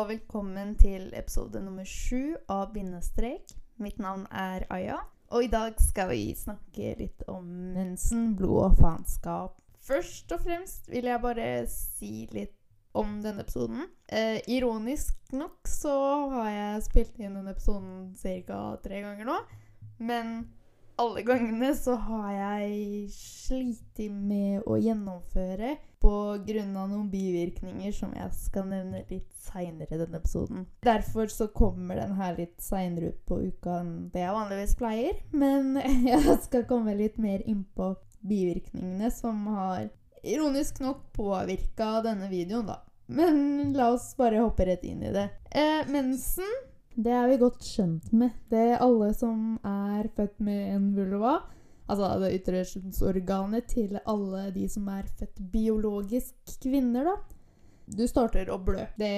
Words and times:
og 0.00 0.06
velkommen 0.08 0.70
til 0.80 1.10
episode 1.12 1.60
nummer 1.60 1.84
sju 1.84 2.32
av 2.48 2.70
Bindestrek. 2.72 3.50
Mitt 3.84 3.98
navn 4.00 4.22
er 4.32 4.62
Aya, 4.72 4.96
og 5.28 5.44
i 5.44 5.50
dag 5.52 5.76
skal 5.82 6.08
vi 6.08 6.30
snakke 6.38 6.94
litt 6.96 7.26
om 7.28 7.44
mensen, 7.74 8.30
blod 8.38 8.70
og 8.70 8.78
faenskap. 8.78 9.58
Først 9.84 10.32
og 10.32 10.40
fremst 10.46 10.88
vil 10.88 11.10
jeg 11.10 11.20
bare 11.20 11.50
si 11.68 12.24
litt 12.32 12.56
om 12.96 13.18
denne 13.20 13.44
episoden. 13.44 13.90
Eh, 14.08 14.40
ironisk 14.48 15.34
nok 15.36 15.68
så 15.68 15.92
har 16.32 16.48
jeg 16.48 16.86
spilt 16.88 17.20
inn 17.20 17.36
denne 17.36 17.52
episoden 17.52 18.14
ca. 18.16 18.62
tre 18.80 19.02
ganger 19.04 19.28
nå. 19.28 19.36
Men 20.00 20.46
alle 21.00 21.22
gangene 21.24 21.74
så 21.76 21.94
har 21.96 22.32
jeg 22.34 23.06
slitt 23.14 24.00
med 24.12 24.66
å 24.68 24.76
gjennomføre 24.80 25.76
pga. 26.00 26.64
noen 26.64 27.08
bivirkninger 27.12 27.92
som 27.92 28.12
jeg 28.16 28.32
skal 28.36 28.68
nevne 28.68 29.02
litt 29.08 29.32
seinere 29.36 29.94
i 29.94 30.00
denne 30.00 30.20
episoden. 30.20 30.66
Derfor 30.84 31.32
så 31.32 31.48
kommer 31.48 31.96
den 31.96 32.14
her 32.20 32.36
litt 32.36 32.60
seinere 32.62 33.12
ut 33.14 33.24
på 33.28 33.40
uka 33.48 33.80
enn 33.80 34.10
det 34.12 34.24
jeg 34.24 34.36
vanligvis 34.36 34.76
pleier. 34.80 35.20
Men 35.32 35.76
jeg 36.10 36.38
skal 36.44 36.68
komme 36.68 36.96
litt 36.98 37.18
mer 37.18 37.44
innpå 37.48 37.94
bivirkningene 38.20 39.10
som 39.12 39.46
har 39.56 39.88
ironisk 40.22 40.82
nok 40.84 41.06
påvirka 41.16 42.00
denne 42.04 42.28
videoen, 42.28 42.68
da. 42.68 42.82
Men 43.10 43.72
la 43.74 43.88
oss 43.94 44.12
bare 44.16 44.42
hoppe 44.42 44.68
rett 44.68 44.84
inn 44.86 45.02
i 45.02 45.14
det. 45.14 45.30
Eh, 45.50 45.88
mensen 45.90 46.46
det 47.04 47.12
er 47.16 47.28
vi 47.30 47.38
godt 47.40 47.64
kjent 47.64 48.12
med. 48.12 48.36
Det 48.50 48.60
er 48.74 48.84
alle 48.84 49.10
som 49.16 49.56
er 49.66 50.08
født 50.16 50.40
med 50.44 50.74
en 50.74 50.90
vulva. 50.96 51.38
Altså 51.90 52.12
det 52.22 52.34
ytre 52.36 52.62
kjønnsorganet 52.68 53.66
til 53.72 53.98
alle 54.04 54.50
de 54.54 54.66
som 54.70 54.88
er 54.92 55.08
født 55.18 55.40
biologisk 55.52 56.58
kvinner, 56.62 57.08
da. 57.10 57.16
Du 57.90 58.04
starter 58.06 58.52
å 58.54 58.60
blø. 58.62 58.84
Det, 58.98 59.10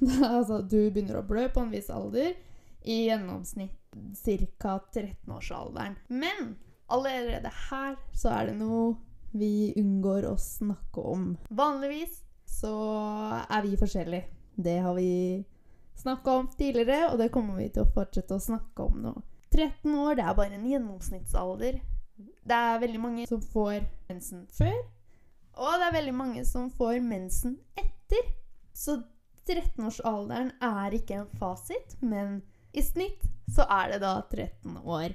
det, 0.00 0.18
altså, 0.36 0.60
du 0.60 0.90
begynner 0.90 1.22
å 1.22 1.26
blø 1.26 1.46
på 1.52 1.64
en 1.64 1.72
viss 1.72 1.88
alder. 1.92 2.34
I 2.84 3.06
gjennomsnitt 3.06 3.96
ca. 4.60 4.76
13-årsalderen. 4.92 5.96
Men 6.12 6.56
allerede 6.92 7.48
her 7.70 7.96
så 8.12 8.34
er 8.34 8.50
det 8.50 8.58
noe 8.58 8.92
vi 9.32 9.72
unngår 9.80 10.28
å 10.28 10.36
snakke 10.38 11.00
om. 11.14 11.30
Vanligvis 11.48 12.20
så 12.44 12.74
er 13.48 13.64
vi 13.64 13.78
forskjellige. 13.80 14.28
Det 14.54 14.76
har 14.84 14.94
vi 14.94 15.40
snakka 16.00 16.36
om 16.40 16.48
tidligere, 16.58 17.10
og 17.10 17.18
det 17.18 17.30
kommer 17.34 17.58
vi 17.60 17.70
til 17.72 17.84
å 17.84 17.92
fortsette 17.94 18.36
å 18.36 18.42
snakke 18.42 18.86
om 18.88 19.00
nå. 19.02 19.14
13 19.54 19.94
år 19.94 20.18
det 20.18 20.26
er 20.26 20.38
bare 20.38 20.58
en 20.58 20.68
gjennomsnittsalder. 20.68 21.80
Det 22.44 22.58
er 22.58 22.82
veldig 22.82 23.00
mange 23.00 23.26
som 23.30 23.42
får 23.54 23.80
mensen 24.10 24.46
før, 24.54 24.76
og 25.54 25.76
det 25.78 25.88
er 25.88 25.98
veldig 25.98 26.14
mange 26.14 26.44
som 26.46 26.70
får 26.74 26.98
mensen 27.02 27.58
etter. 27.78 28.32
Så 28.74 28.98
13-årsalderen 29.46 30.54
er 30.64 30.96
ikke 30.96 31.20
en 31.20 31.38
fasit, 31.38 31.96
men 32.02 32.40
i 32.74 32.82
snitt 32.82 33.22
så 33.54 33.66
er 33.70 33.94
det 33.94 34.00
da 34.02 34.16
13 34.22 34.80
år. 34.82 35.14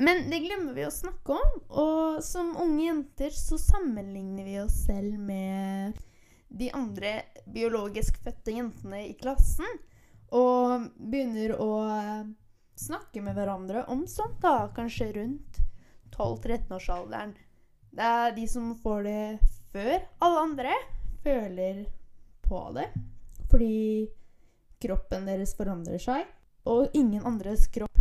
Men 0.00 0.24
det 0.30 0.40
glemmer 0.46 0.72
vi 0.74 0.86
å 0.86 0.94
snakke 0.94 1.36
om, 1.36 1.58
og 1.68 2.22
som 2.24 2.54
unge 2.58 2.86
jenter 2.86 3.34
så 3.36 3.58
sammenligner 3.60 4.48
vi 4.48 4.56
oss 4.62 4.78
selv 4.86 5.18
med 5.20 6.00
de 6.52 6.70
andre 6.76 7.18
biologisk 7.52 8.18
fødte 8.24 8.56
jentene 8.56 9.02
i 9.10 9.12
klassen. 9.20 9.68
Og 10.32 10.88
begynner 10.96 11.54
å 11.60 11.70
eh, 11.92 12.24
snakke 12.78 13.22
med 13.24 13.36
hverandre 13.36 13.84
om 13.92 14.06
sånt, 14.08 14.40
da. 14.40 14.70
Kanskje 14.74 15.12
rundt 15.18 15.60
12-13-årsalderen. 16.16 17.34
Det 17.92 18.08
er 18.08 18.36
de 18.36 18.46
som 18.48 18.72
får 18.80 19.02
det 19.04 19.22
før 19.72 19.94
alle 20.24 20.44
andre, 20.46 20.76
føler 21.24 21.84
på 22.44 22.62
det. 22.76 22.88
Fordi 23.50 24.08
kroppen 24.82 25.28
deres 25.28 25.52
forandrer 25.56 26.00
seg. 26.00 26.24
Og 26.68 26.94
ingen 26.96 27.24
andres 27.26 27.66
kropp 27.72 27.98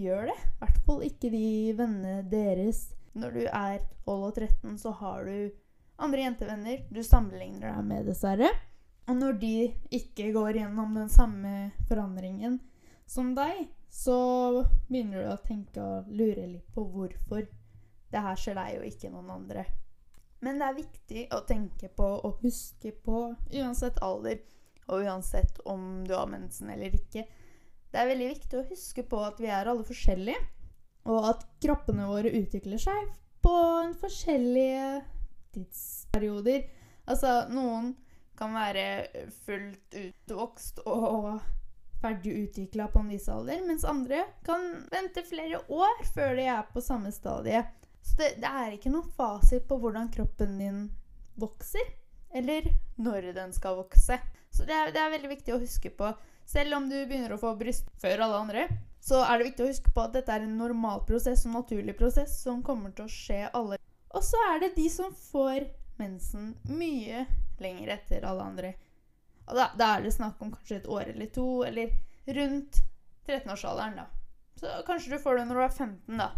gjør 0.00 0.30
det. 0.30 0.38
I 0.38 0.62
hvert 0.62 0.80
fall 0.86 1.04
ikke 1.06 1.32
de 1.32 1.46
vennene 1.76 2.22
deres. 2.30 2.86
Når 3.12 3.36
du 3.36 3.42
er 3.44 3.80
12 4.06 4.14
og 4.14 4.36
13, 4.38 4.78
så 4.78 4.92
har 5.00 5.26
du 5.26 5.50
andre 6.00 6.24
jentevenner 6.24 6.84
du 6.88 7.02
sammenligner 7.04 7.74
deg 7.74 7.86
med, 7.88 8.06
dessverre. 8.08 8.48
Og 9.10 9.16
når 9.18 9.40
de 9.42 9.54
ikke 9.90 10.28
går 10.36 10.60
gjennom 10.60 10.94
den 10.94 11.08
samme 11.10 11.52
forandringen 11.88 12.60
som 13.10 13.32
deg, 13.34 13.64
så 13.90 14.14
begynner 14.86 15.24
du 15.24 15.30
å 15.32 15.40
tenke 15.42 15.82
og 15.82 16.10
lure 16.14 16.46
litt 16.46 16.68
på 16.70 16.84
hvorfor 16.92 17.48
det 18.10 18.22
her 18.22 18.38
skjer 18.38 18.54
deg 18.60 18.76
og 18.78 18.86
ikke 18.86 19.10
noen 19.10 19.32
andre. 19.34 19.64
Men 20.46 20.60
det 20.60 20.68
er 20.68 20.78
viktig 20.78 21.24
å 21.34 21.40
tenke 21.48 21.90
på 21.92 22.06
og 22.06 22.44
huske 22.44 22.92
på, 23.04 23.24
uansett 23.50 23.98
alder 24.06 24.38
og 24.86 25.02
uansett 25.02 25.58
om 25.68 26.04
du 26.06 26.14
har 26.14 26.30
mensen 26.30 26.70
eller 26.70 26.94
ikke. 26.94 27.24
Det 27.90 27.98
er 27.98 28.10
veldig 28.12 28.28
viktig 28.30 28.60
å 28.60 28.68
huske 28.70 29.04
på 29.10 29.24
at 29.26 29.42
vi 29.42 29.50
er 29.50 29.68
alle 29.70 29.86
forskjellige, 29.86 30.38
og 31.10 31.26
at 31.32 31.42
kroppene 31.62 32.06
våre 32.06 32.30
utvikler 32.38 32.78
seg 32.78 33.10
på 33.42 33.56
forskjellige 33.98 35.02
tidsperioder. 35.56 36.62
Altså, 37.10 37.34
noen 37.50 37.90
kan 38.40 38.56
være 38.56 38.84
fullt 39.44 39.96
utvokst 40.00 40.80
og 40.88 41.40
ferdig 42.00 42.32
utvikla 42.46 42.88
på 42.88 43.02
en 43.02 43.10
viss 43.12 43.28
alder, 43.28 43.60
mens 43.66 43.84
andre 43.84 44.22
kan 44.46 44.64
vente 44.92 45.24
flere 45.28 45.60
år 45.68 46.04
før 46.14 46.38
de 46.38 46.48
er 46.48 46.66
på 46.72 46.80
samme 46.84 47.12
stadie. 47.12 47.60
Så 48.00 48.16
det, 48.16 48.30
det 48.40 48.48
er 48.48 48.76
ikke 48.76 48.92
noen 48.92 49.10
fasit 49.16 49.66
på 49.68 49.76
hvordan 49.82 50.08
kroppen 50.14 50.56
din 50.60 50.84
vokser, 51.40 51.92
eller 52.32 52.68
når 52.96 53.32
den 53.36 53.52
skal 53.52 53.76
vokse. 53.82 54.16
Så 54.50 54.64
det 54.66 54.74
er, 54.74 54.92
det 54.94 55.02
er 55.02 55.12
veldig 55.12 55.32
viktig 55.34 55.54
å 55.54 55.60
huske 55.60 55.92
på. 55.94 56.08
Selv 56.48 56.78
om 56.78 56.88
du 56.90 56.96
begynner 56.96 57.36
å 57.36 57.40
få 57.40 57.52
bryst 57.58 57.92
før 58.00 58.24
alle 58.24 58.40
andre, 58.40 58.64
så 59.04 59.20
er 59.24 59.38
det 59.38 59.50
viktig 59.50 59.64
å 59.64 59.68
huske 59.70 59.92
på 59.94 60.02
at 60.02 60.16
dette 60.16 60.32
er 60.34 60.44
en 60.44 60.56
normal 60.58 61.04
prosess 61.08 61.44
og 61.46 61.54
naturlig 61.54 61.94
prosess 62.00 62.40
som 62.42 62.64
kommer 62.64 62.96
til 62.96 63.06
å 63.06 63.12
skje 63.12 63.44
alle. 63.56 63.78
Og 64.16 64.24
så 64.26 64.40
er 64.50 64.64
det 64.64 64.74
de 64.80 64.88
som 64.90 65.12
får 65.30 65.68
mensen 66.00 66.54
mye 66.66 67.26
lenger 67.62 67.94
etter 67.96 68.26
alle 68.26 68.46
andre. 68.52 68.72
Og 69.48 69.56
da, 69.56 69.70
da, 69.78 69.94
er 69.96 70.04
det 70.06 70.14
snakk 70.14 70.42
om 70.42 70.52
kanskje 70.54 70.80
et 70.80 70.90
år 70.90 71.10
eller 71.14 71.30
to, 71.34 71.46
eller 71.66 71.94
rundt 72.30 72.82
13-årsalderen, 73.26 73.98
da. 73.98 74.06
Så 74.60 74.74
kanskje 74.86 75.16
du 75.16 75.22
får 75.22 75.40
det 75.40 75.48
når 75.48 75.58
du 75.58 75.64
er 75.64 75.74
15, 75.74 76.20
da. 76.20 76.28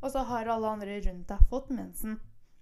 Og 0.00 0.12
så 0.12 0.22
har 0.28 0.48
alle 0.52 0.70
andre 0.76 1.00
rundt 1.04 1.28
deg 1.28 1.50
fått 1.50 1.70
mensen. 1.74 2.16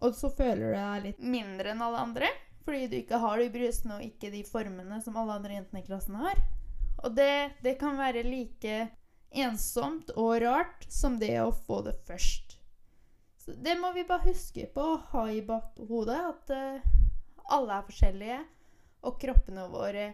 Og 0.04 0.16
så 0.16 0.30
føler 0.34 0.72
du 0.72 0.76
deg 0.76 1.06
litt 1.06 1.22
mindre 1.22 1.72
enn 1.72 1.84
alle 1.84 2.02
andre, 2.08 2.30
fordi 2.64 2.88
du 2.90 2.98
ikke 2.98 3.20
har 3.22 3.40
de 3.40 3.52
brystene 3.52 3.98
og 3.98 4.04
ikke 4.06 4.32
de 4.32 4.42
formene 4.48 5.00
som 5.04 5.16
alle 5.20 5.38
andre 5.38 5.58
jentene 5.58 5.82
i 5.82 5.86
klassen 5.86 6.18
har. 6.18 6.40
Og 7.04 7.14
det, 7.16 7.54
det 7.64 7.76
kan 7.80 7.98
være 8.00 8.24
like 8.26 8.88
ensomt 9.34 10.12
og 10.16 10.38
rart 10.44 10.86
som 10.88 11.18
det 11.20 11.36
å 11.42 11.52
få 11.52 11.82
det 11.86 11.96
først. 12.08 12.58
Så 13.44 13.52
det 13.60 13.76
må 13.76 13.90
vi 13.92 14.06
bare 14.08 14.30
huske 14.30 14.64
på 14.72 14.84
å 14.94 15.00
ha 15.10 15.24
i 15.28 15.42
bakhodet, 15.44 16.16
at 16.16 16.52
uh, 16.54 16.94
alle 17.52 17.78
er 17.78 17.88
forskjellige, 17.88 18.42
og 19.04 19.18
kroppene 19.20 19.66
våre 19.72 20.12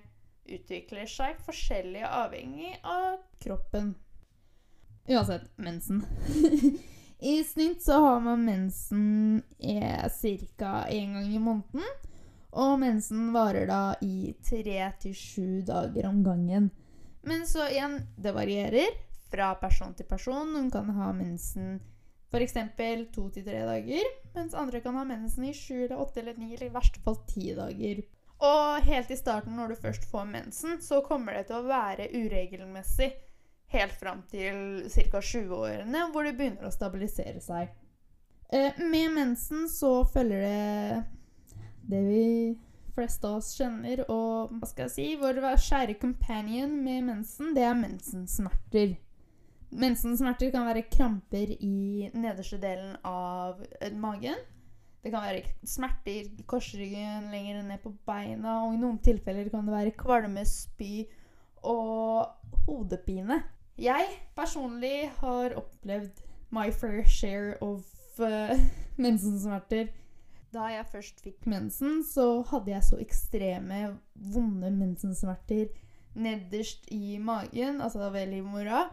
utvikler 0.51 1.07
seg 1.11 1.39
forskjellig 1.47 2.03
avhengig 2.07 2.73
av 2.83 3.21
kroppen. 3.43 3.95
Uansett 5.11 5.51
mensen. 5.57 6.03
I 7.21 7.45
snitt 7.45 7.83
så 7.85 7.93
har 7.93 8.21
man 8.21 8.45
mensen 8.45 9.43
ca. 10.57 10.87
én 10.89 11.13
gang 11.13 11.35
i 11.35 11.39
måneden. 11.39 11.85
Og 12.51 12.79
mensen 12.81 13.33
varer 13.33 13.67
da 13.67 13.95
i 14.03 14.35
tre 14.43 14.93
til 15.01 15.15
sju 15.15 15.61
dager 15.63 16.09
om 16.09 16.25
gangen. 16.25 16.71
Men 17.23 17.47
så 17.47 17.69
igjen, 17.69 18.01
det 18.17 18.33
varierer 18.35 18.97
fra 19.31 19.53
person 19.61 19.95
til 19.95 20.09
person. 20.09 20.49
Noen 20.55 20.71
kan 20.71 20.91
ha 20.97 21.13
mensen 21.13 21.79
F.eks. 22.31 22.55
to 23.15 23.27
til 23.35 23.45
tre 23.47 23.65
dager, 23.67 24.07
mens 24.37 24.55
andre 24.55 24.81
kan 24.85 24.95
ha 24.95 25.03
mensen 25.05 25.49
i 25.49 25.55
sju 25.57 25.85
eller 25.85 25.99
åtte 25.99 26.23
eller 26.23 26.39
ni, 26.39 26.53
eller 26.55 26.69
i 26.69 26.75
verste 26.75 27.03
fall 27.03 27.19
ti 27.27 27.51
dager. 27.57 28.05
Og 28.41 28.87
helt 28.87 29.11
i 29.11 29.19
starten, 29.19 29.57
når 29.59 29.75
du 29.75 29.83
først 29.83 30.07
får 30.09 30.31
mensen, 30.31 30.79
så 30.81 31.03
kommer 31.05 31.37
det 31.37 31.49
til 31.49 31.59
å 31.59 31.67
være 31.67 32.09
uregelmessig 32.15 33.11
helt 33.75 33.99
fram 33.99 34.23
til 34.31 34.87
ca. 34.89 35.21
20-årene, 35.21 36.07
hvor 36.13 36.27
det 36.27 36.37
begynner 36.39 36.71
å 36.71 36.75
stabilisere 36.75 37.43
seg. 37.45 37.75
Eh, 38.51 38.79
med 38.79 39.13
mensen 39.15 39.69
så 39.71 40.01
følger 40.09 40.43
det 40.47 41.05
det 41.91 42.01
vi 42.07 42.25
fleste 42.95 43.29
av 43.29 43.39
oss 43.39 43.53
kjenner, 43.59 44.03
og 44.11 44.57
hva 44.57 44.69
skal 44.71 44.89
jeg 44.89 44.95
si, 44.95 45.07
vår 45.21 45.39
kjære 45.63 45.99
companion 46.01 46.73
med 46.85 47.07
mensen, 47.07 47.55
det 47.55 47.67
er 47.67 47.79
mensensmerter. 47.79 48.97
Mensensmerter 49.71 50.51
kan 50.51 50.67
være 50.67 50.89
kramper 50.91 51.53
i 51.63 52.11
nederste 52.15 52.59
delen 52.63 52.97
av 53.07 53.61
magen. 53.95 54.39
Det 55.01 55.13
kan 55.13 55.23
være 55.25 55.45
smerter 55.65 56.27
i 56.27 56.45
korsryggen, 56.47 57.31
lenger 57.33 57.63
ned 57.65 57.81
på 57.85 57.93
beina, 58.07 58.59
og 58.67 58.75
i 58.75 58.81
noen 58.81 58.99
tilfeller 59.05 59.49
kan 59.53 59.69
det 59.69 59.77
være 59.77 59.95
kvalme, 59.97 60.45
spy 60.45 61.07
og 61.63 62.27
hodepine. 62.67 63.41
Jeg 63.81 64.11
personlig 64.37 65.09
har 65.23 65.57
opplevd 65.57 66.21
my 66.53 66.69
fair 66.75 67.07
share 67.09 67.55
of 67.65 67.87
uh, 68.21 68.53
mensensmerter. 69.01 69.89
Da 70.51 70.67
jeg 70.75 70.89
først 70.91 71.23
fikk 71.23 71.47
mensen, 71.47 72.03
så 72.05 72.43
hadde 72.51 72.75
jeg 72.75 72.85
så 72.85 72.99
ekstreme 73.01 73.85
vonde 74.35 74.73
mensensmerter 74.75 75.71
nederst 76.19 76.89
i 76.91 77.19
magen, 77.23 77.81
altså 77.81 78.11
ved 78.11 78.27
livmora, 78.27 78.89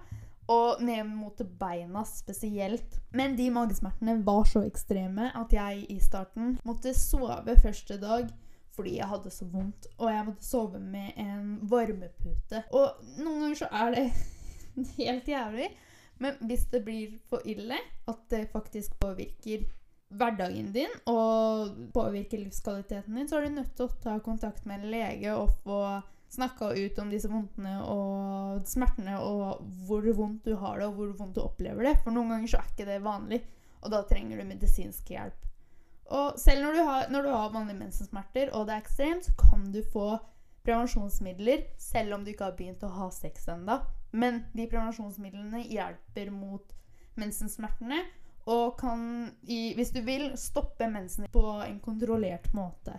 og 0.51 0.81
ned 0.83 1.03
mot 1.09 1.41
beina 1.59 2.03
spesielt. 2.07 2.99
Men 3.11 3.35
de 3.37 3.49
magesmertene 3.53 4.17
var 4.25 4.47
så 4.49 4.63
ekstreme 4.67 5.31
at 5.35 5.53
jeg 5.53 5.85
i 5.91 5.99
starten 6.03 6.57
måtte 6.67 6.95
sove 6.97 7.57
første 7.61 7.99
dag 8.01 8.29
fordi 8.77 8.99
jeg 8.99 9.09
hadde 9.09 9.31
så 9.33 9.45
vondt, 9.49 9.87
og 9.97 10.11
jeg 10.13 10.25
måtte 10.27 10.45
sove 10.45 10.79
med 10.79 11.15
en 11.17 11.55
varmepute. 11.65 12.59
Og 12.77 12.99
noen 13.17 13.47
ganger 13.47 13.57
så 13.63 13.69
er 13.73 13.95
det 13.95 14.03
helt 14.99 15.31
jævlig, 15.31 15.71
men 16.21 16.37
hvis 16.45 16.67
det 16.69 16.83
blir 16.85 17.15
for 17.31 17.41
ille 17.49 17.79
at 18.05 18.19
det 18.29 18.43
faktisk 18.53 18.93
påvirker 19.01 19.65
hverdagen 20.07 20.69
din 20.75 20.93
og 21.09 21.73
påvirker 21.93 22.39
livskvaliteten 22.43 23.17
din, 23.17 23.27
så 23.27 23.39
er 23.39 23.47
du 23.47 23.57
nødt 23.57 23.73
til 23.75 23.87
å 23.87 23.97
ta 24.03 24.19
kontakt 24.23 24.69
med 24.69 24.79
en 24.83 24.91
lege 24.93 25.33
og 25.35 25.51
få 25.65 25.81
snakka 26.29 26.73
ut 26.75 26.99
om 26.99 27.11
disse 27.11 27.29
vondtene 27.31 27.77
og 27.87 28.67
smertene 28.67 29.17
og 29.23 29.61
hvor 29.87 30.07
vondt 30.17 30.47
du 30.47 30.55
har 30.59 30.79
det, 30.79 30.87
og 30.89 30.97
hvor 30.99 31.13
vondt 31.19 31.37
du 31.37 31.43
opplever 31.43 31.87
det. 31.87 31.97
For 32.03 32.15
noen 32.15 32.33
ganger 32.33 32.51
så 32.51 32.61
er 32.61 32.71
ikke 32.71 32.89
det 32.89 33.03
vanlig, 33.05 33.41
og 33.81 33.93
da 33.93 34.01
trenger 34.09 34.39
du 34.41 34.49
medisinsk 34.49 35.13
hjelp. 35.13 35.45
Og 36.17 36.39
selv 36.39 36.63
når 36.63 36.77
du 36.77 36.81
har, 36.87 37.09
når 37.11 37.25
du 37.25 37.31
har 37.33 37.53
vanlige 37.53 37.81
mensensmerter 37.81 38.51
og 38.55 38.67
det 38.67 38.75
er 38.75 38.83
ekstremt, 38.83 39.27
så 39.27 39.33
kan 39.39 39.65
du 39.73 39.81
få 39.91 40.09
prevensjonsmidler 40.67 41.65
selv 41.79 42.15
om 42.15 42.23
du 42.23 42.31
ikke 42.31 42.47
har 42.49 42.55
begynt 42.59 42.83
å 42.83 42.91
ha 42.91 43.09
sex 43.11 43.47
ennå. 43.51 43.79
Men 44.11 44.45
de 44.55 44.67
prevensjonsmidlene 44.71 45.63
hjelper 45.67 46.31
mot 46.31 46.73
mensensmertene 47.19 48.03
og 48.47 48.77
kan, 48.79 49.01
i, 49.43 49.73
hvis 49.75 49.91
du 49.91 49.99
vil, 50.07 50.29
stoppe 50.39 50.87
mensen 50.87 51.27
på 51.31 51.43
en 51.65 51.79
kontrollert 51.83 52.47
måte. 52.55 52.95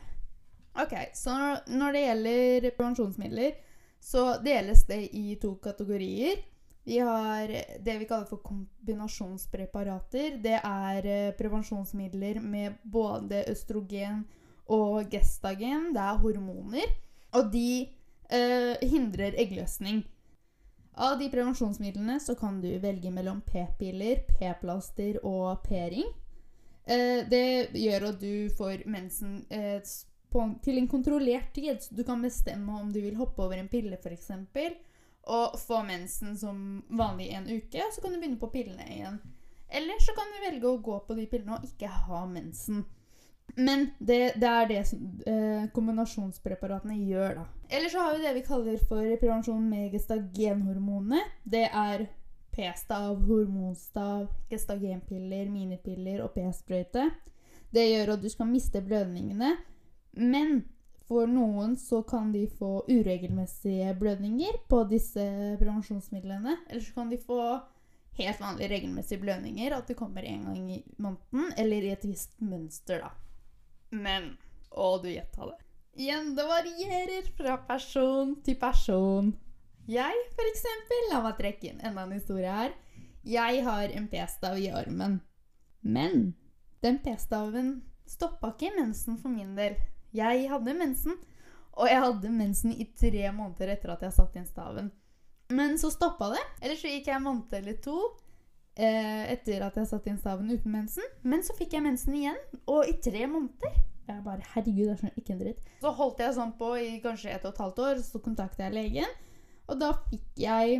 Ok, 0.74 0.94
Så 1.14 1.32
når 1.66 1.92
det 1.92 2.04
gjelder 2.04 2.70
prevensjonsmidler, 2.76 3.52
så 4.00 4.38
deles 4.44 4.84
det 4.86 5.08
i 5.16 5.36
to 5.40 5.56
kategorier. 5.62 6.44
Vi 6.84 6.98
har 6.98 7.48
det 7.84 7.98
vi 7.98 8.06
kaller 8.08 8.28
for 8.30 8.40
kombinasjonspreparater. 8.40 10.38
Det 10.40 10.60
er 10.64 11.06
eh, 11.06 11.34
prevensjonsmidler 11.36 12.40
med 12.40 12.78
både 12.84 13.44
østrogen 13.50 14.22
og 14.66 15.10
gestagen. 15.12 15.90
Det 15.92 16.00
er 16.00 16.22
hormoner. 16.22 16.94
Og 17.36 17.50
de 17.52 17.88
eh, 18.30 18.88
hindrer 18.88 19.36
eggløsning. 19.36 20.04
Av 20.98 21.18
de 21.18 21.28
prevensjonsmidlene 21.30 22.16
så 22.20 22.34
kan 22.34 22.62
du 22.62 22.70
velge 22.82 23.10
mellom 23.14 23.42
p-piller, 23.46 24.24
p-plaster 24.32 25.20
og 25.22 25.60
p-ring. 25.66 26.08
Eh, 26.88 27.20
det 27.28 27.76
gjør 27.76 28.08
at 28.14 28.20
du 28.20 28.48
får 28.56 28.82
mensen 28.88 29.42
eh, 29.52 29.78
på, 30.32 30.44
til 30.64 30.78
en 30.80 30.90
kontrollert 30.90 31.52
tid. 31.56 31.82
Så 31.82 31.96
du 31.96 32.04
kan 32.04 32.22
bestemme 32.22 32.80
om 32.80 32.92
du 32.92 33.00
vil 33.00 33.18
hoppe 33.18 33.44
over 33.46 33.60
en 33.60 33.70
pille, 33.72 33.98
f.eks 34.00 34.30
og 35.28 35.58
få 35.60 35.82
mensen 35.82 36.36
som 36.38 36.82
vanlig 36.88 37.26
i 37.26 37.34
en 37.36 37.48
uke, 37.48 37.82
så 37.92 38.00
kan 38.00 38.12
du 38.12 38.18
begynne 38.18 38.40
på 38.40 38.48
pillene 38.52 38.86
igjen. 38.94 39.18
Eller 39.68 40.00
så 40.00 40.14
kan 40.16 40.30
du 40.32 40.38
velge 40.46 40.70
å 40.70 40.80
gå 40.80 40.94
på 41.04 41.16
de 41.18 41.26
pillene 41.28 41.58
og 41.58 41.66
ikke 41.68 41.90
ha 42.06 42.22
mensen. 42.26 42.86
Men 43.56 43.90
det, 43.98 44.38
det 44.40 44.48
er 44.48 44.68
det 44.70 44.80
som 44.88 45.02
eh, 45.28 45.66
kombinasjonspreparatene 45.76 46.96
gjør, 47.10 47.42
da. 47.42 47.44
Eller 47.68 47.92
så 47.92 48.04
har 48.04 48.16
vi 48.16 48.24
det 48.24 48.34
vi 48.38 48.46
kaller 48.46 48.80
for 48.88 49.04
prevensjon 49.20 49.68
med 49.68 49.92
gestagenhormonene. 49.92 51.20
Det 51.44 51.66
er 51.66 52.06
p-stav, 52.56 53.20
hormonstav, 53.28 54.28
gestagenpiller, 54.48 55.48
minipiller 55.52 56.24
og 56.24 56.32
p-sprøyte. 56.36 57.10
Det 57.72 57.84
gjør 57.84 58.14
at 58.16 58.24
du 58.24 58.30
skal 58.32 58.48
miste 58.48 58.80
blødningene. 58.84 59.56
Men 60.12 60.62
for 61.08 61.28
noen 61.30 61.76
så 61.80 62.02
kan 62.04 62.32
de 62.32 62.44
få 62.58 62.82
uregelmessige 62.88 63.94
blødninger 64.00 64.60
på 64.68 64.82
disse 64.90 65.24
prevensjonsmidlene. 65.60 66.56
Eller 66.68 66.84
så 66.84 66.94
kan 66.94 67.12
de 67.12 67.20
få 67.22 67.40
helt 68.18 68.40
vanlige 68.40 68.68
regelmessige 68.68 69.22
blødninger, 69.22 69.76
at 69.76 69.88
det 69.88 69.96
kommer 69.96 70.26
en 70.26 70.44
gang 70.44 70.70
i 70.72 70.82
måneden, 70.98 71.52
eller 71.56 71.86
i 71.86 71.94
et 71.94 72.04
visst 72.08 72.34
mønster, 72.40 73.04
da. 73.04 73.14
Men 73.90 74.34
Å, 74.68 74.98
du 75.00 75.08
gjetta 75.08 75.46
det. 75.48 75.56
Igjen, 75.98 76.34
det 76.36 76.44
varierer 76.46 77.28
fra 77.38 77.56
person 77.66 78.34
til 78.44 78.58
person. 78.60 79.32
Jeg, 79.88 80.26
for 80.36 80.50
eksempel, 80.50 81.06
la 81.10 81.22
meg 81.24 81.38
trekke 81.38 81.70
inn 81.70 81.80
enda 81.80 82.04
en 82.04 82.12
historie 82.12 82.52
her. 82.52 82.74
Jeg 83.24 83.62
har 83.64 83.94
en 83.96 84.08
p-stav 84.12 84.58
i 84.60 84.68
armen. 84.68 85.18
Men 85.80 86.34
den 86.84 87.00
p-staven 87.02 87.78
stoppa 88.06 88.52
ikke 88.52 88.74
mensen 88.76 89.16
for 89.18 89.32
min 89.32 89.56
del. 89.56 89.78
Jeg 90.18 90.46
hadde 90.50 90.76
mensen, 90.76 91.18
og 91.78 91.90
jeg 91.90 92.02
hadde 92.02 92.30
mensen 92.34 92.72
i 92.74 92.88
tre 92.98 93.28
måneder 93.34 93.76
etter 93.76 93.94
at 93.94 94.02
jeg 94.06 94.16
satt 94.16 94.38
inn 94.38 94.48
staven. 94.48 94.88
Men 95.54 95.78
så 95.80 95.90
stoppa 95.94 96.32
det. 96.34 96.42
Eller 96.60 96.76
så 96.76 96.90
gikk 96.90 97.08
jeg 97.08 97.16
en 97.16 97.24
måned 97.24 97.54
eller 97.56 97.78
to 97.84 97.96
eh, 98.74 99.24
etter 99.32 99.62
at 99.64 99.78
jeg 99.78 99.88
satt 99.90 100.08
inn 100.10 100.18
staven 100.20 100.50
uten 100.50 100.74
mensen. 100.74 101.06
Men 101.22 101.44
så 101.46 101.56
fikk 101.56 101.78
jeg 101.78 101.86
mensen 101.86 102.18
igjen, 102.18 102.40
og 102.68 102.88
i 102.88 102.98
tre 103.04 103.24
måneder. 103.30 103.78
Jeg 104.08 104.24
bare, 104.24 104.44
herregud, 104.54 104.86
det 104.86 104.92
er 104.94 105.00
sånn 105.02 105.18
ikke 105.20 105.34
en 105.34 105.40
dritt. 105.42 105.64
Så 105.82 105.90
holdt 105.98 106.20
jeg 106.24 106.36
sånn 106.36 106.54
på 106.58 106.70
i 106.80 106.92
kanskje 107.04 107.32
et 107.34 107.42
og 107.44 107.52
et 107.52 107.64
halvt 107.64 107.82
år, 107.84 107.98
så 108.04 108.20
kontakta 108.24 108.64
jeg 108.64 108.76
legen. 108.76 109.18
Og 109.68 109.76
da 109.80 109.92
fikk 110.08 110.40
jeg 110.40 110.78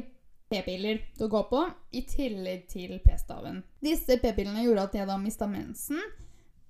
p-piller 0.48 1.02
til 1.16 1.26
å 1.26 1.32
gå 1.32 1.42
på, 1.50 1.62
i 1.92 2.04
tillegg 2.08 2.64
til 2.72 2.94
p-staven. 3.04 3.60
Disse 3.84 4.16
p-pillene 4.22 4.64
gjorde 4.64 4.86
at 4.88 4.96
jeg 4.96 5.10
da 5.10 5.18
mista 5.20 5.48
mensen. 5.50 6.00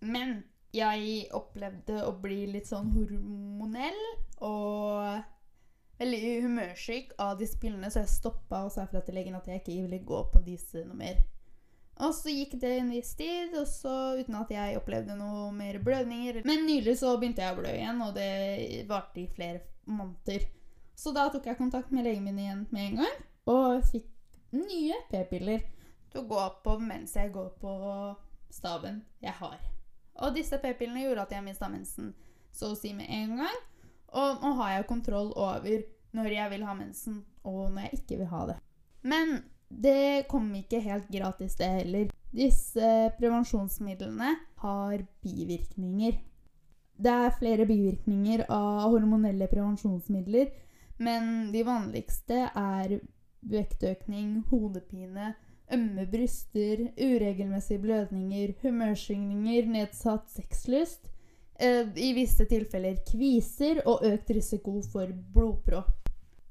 Men 0.02 0.40
jeg 0.78 1.26
opplevde 1.36 2.02
å 2.06 2.12
bli 2.22 2.44
litt 2.52 2.70
sånn 2.70 2.92
hormonell 2.94 3.98
og 4.46 5.24
veldig 5.98 6.34
humørsyk 6.44 7.16
av 7.22 7.38
disse 7.40 7.58
pillene, 7.60 7.90
så 7.90 8.04
jeg 8.04 8.12
stoppa 8.12 8.62
og 8.66 8.72
sa 8.74 8.86
fra 8.90 9.02
til 9.04 9.18
legen 9.18 9.36
at 9.38 9.48
jeg 9.50 9.62
ikke 9.62 9.80
ville 9.82 10.00
gå 10.06 10.22
på 10.32 10.42
disse 10.46 10.84
noe 10.86 10.98
mer. 10.98 11.20
Og 11.98 12.12
så 12.14 12.30
gikk 12.30 12.54
det 12.62 12.76
en 12.78 12.92
viss 12.94 13.10
tid, 13.18 13.56
og 13.58 13.66
så 13.66 13.94
uten 14.20 14.36
at 14.38 14.52
jeg 14.54 14.76
opplevde 14.78 15.16
noe 15.18 15.48
mer 15.54 15.80
blødninger. 15.82 16.44
Men 16.46 16.62
nylig 16.68 16.94
så 17.00 17.16
begynte 17.18 17.42
jeg 17.42 17.56
å 17.56 17.58
blø 17.58 17.72
igjen, 17.74 18.04
og 18.04 18.14
det 18.14 18.84
varte 18.90 19.24
i 19.24 19.30
flere 19.32 19.64
måneder. 19.90 20.46
Så 20.98 21.10
da 21.14 21.26
tok 21.32 21.48
jeg 21.50 21.58
kontakt 21.58 21.90
med 21.94 22.06
legen 22.06 22.22
min 22.26 22.38
igjen 22.38 22.62
med 22.70 22.84
en 22.84 23.02
gang, 23.02 23.18
og 23.50 23.82
fikk 23.90 24.06
nye 24.54 25.00
p-piller 25.10 25.66
til 26.12 26.22
å 26.22 26.28
gå 26.30 26.46
på 26.62 26.78
mens 26.82 27.16
jeg 27.18 27.34
går 27.34 27.50
på 27.62 27.74
staben 28.54 29.02
jeg 29.22 29.34
har. 29.42 29.58
Og 30.24 30.34
disse 30.34 30.58
p-pillene 30.62 31.04
gjorde 31.04 31.26
at 31.26 31.34
jeg 31.36 31.46
mista 31.46 31.68
mensen 31.70 32.12
så 32.54 32.72
å 32.72 32.78
si 32.78 32.94
med 32.96 33.10
en 33.12 33.36
gang. 33.42 33.60
Og 34.18 34.42
nå 34.42 34.54
har 34.62 34.74
jeg 34.74 34.88
kontroll 34.88 35.30
over 35.36 35.84
når 36.16 36.32
jeg 36.32 36.52
vil 36.54 36.64
ha 36.64 36.74
mensen, 36.74 37.20
og 37.44 37.68
når 37.74 37.86
jeg 37.86 38.00
ikke 38.00 38.20
vil 38.22 38.30
ha 38.32 38.44
det. 38.48 38.56
Men 39.04 39.34
det 39.68 40.28
kom 40.30 40.48
ikke 40.56 40.80
helt 40.80 41.10
gratis, 41.12 41.58
det 41.60 41.68
heller. 41.82 42.14
Disse 42.32 42.88
prevensjonsmidlene 43.18 44.32
har 44.62 45.04
bivirkninger. 45.24 46.16
Det 46.98 47.12
er 47.12 47.36
flere 47.36 47.66
bivirkninger 47.68 48.46
av 48.50 48.88
hormonelle 48.90 49.46
prevensjonsmidler, 49.52 50.50
men 50.98 51.52
de 51.52 51.62
vanligste 51.68 52.48
er 52.48 52.96
vektøkning, 53.48 54.40
hodepine, 54.50 55.34
ømme 55.74 56.06
bryster, 56.10 56.88
uregelmessige 56.96 57.82
blødninger, 57.82 58.54
humørsvingninger, 58.62 59.68
nedsatt 59.72 60.30
sexlyst, 60.32 61.08
eh, 61.60 61.88
i 61.96 62.12
visse 62.16 62.46
tilfeller 62.48 63.00
kviser 63.08 63.82
og 63.86 64.04
økt 64.06 64.30
risiko 64.30 64.80
for 64.92 65.12
blodpropp. 65.34 66.08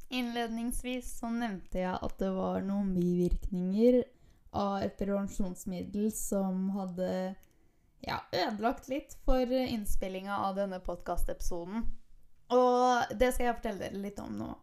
Innledningsvis 0.09 1.09
så 1.19 1.31
nevnte 1.33 1.81
jeg 1.81 1.97
at 1.99 2.19
det 2.19 2.29
var 2.31 2.61
noen 2.63 2.93
bivirkninger 2.95 4.03
av 4.55 4.85
et 4.85 4.95
prevensjonsmiddel 4.99 6.11
som 6.15 6.69
hadde 6.77 7.09
ja, 8.05 8.21
ødelagt 8.31 8.87
litt 8.87 9.17
for 9.25 9.51
innspillinga 9.51 10.37
av 10.47 10.55
denne 10.61 10.79
podkastepisoden. 10.83 11.83
Og 12.55 13.17
det 13.19 13.33
skal 13.33 13.49
jeg 13.49 13.57
fortelle 13.57 13.83
dere 13.83 14.05
litt 14.05 14.21
om 14.23 14.37
nå. 14.39 14.53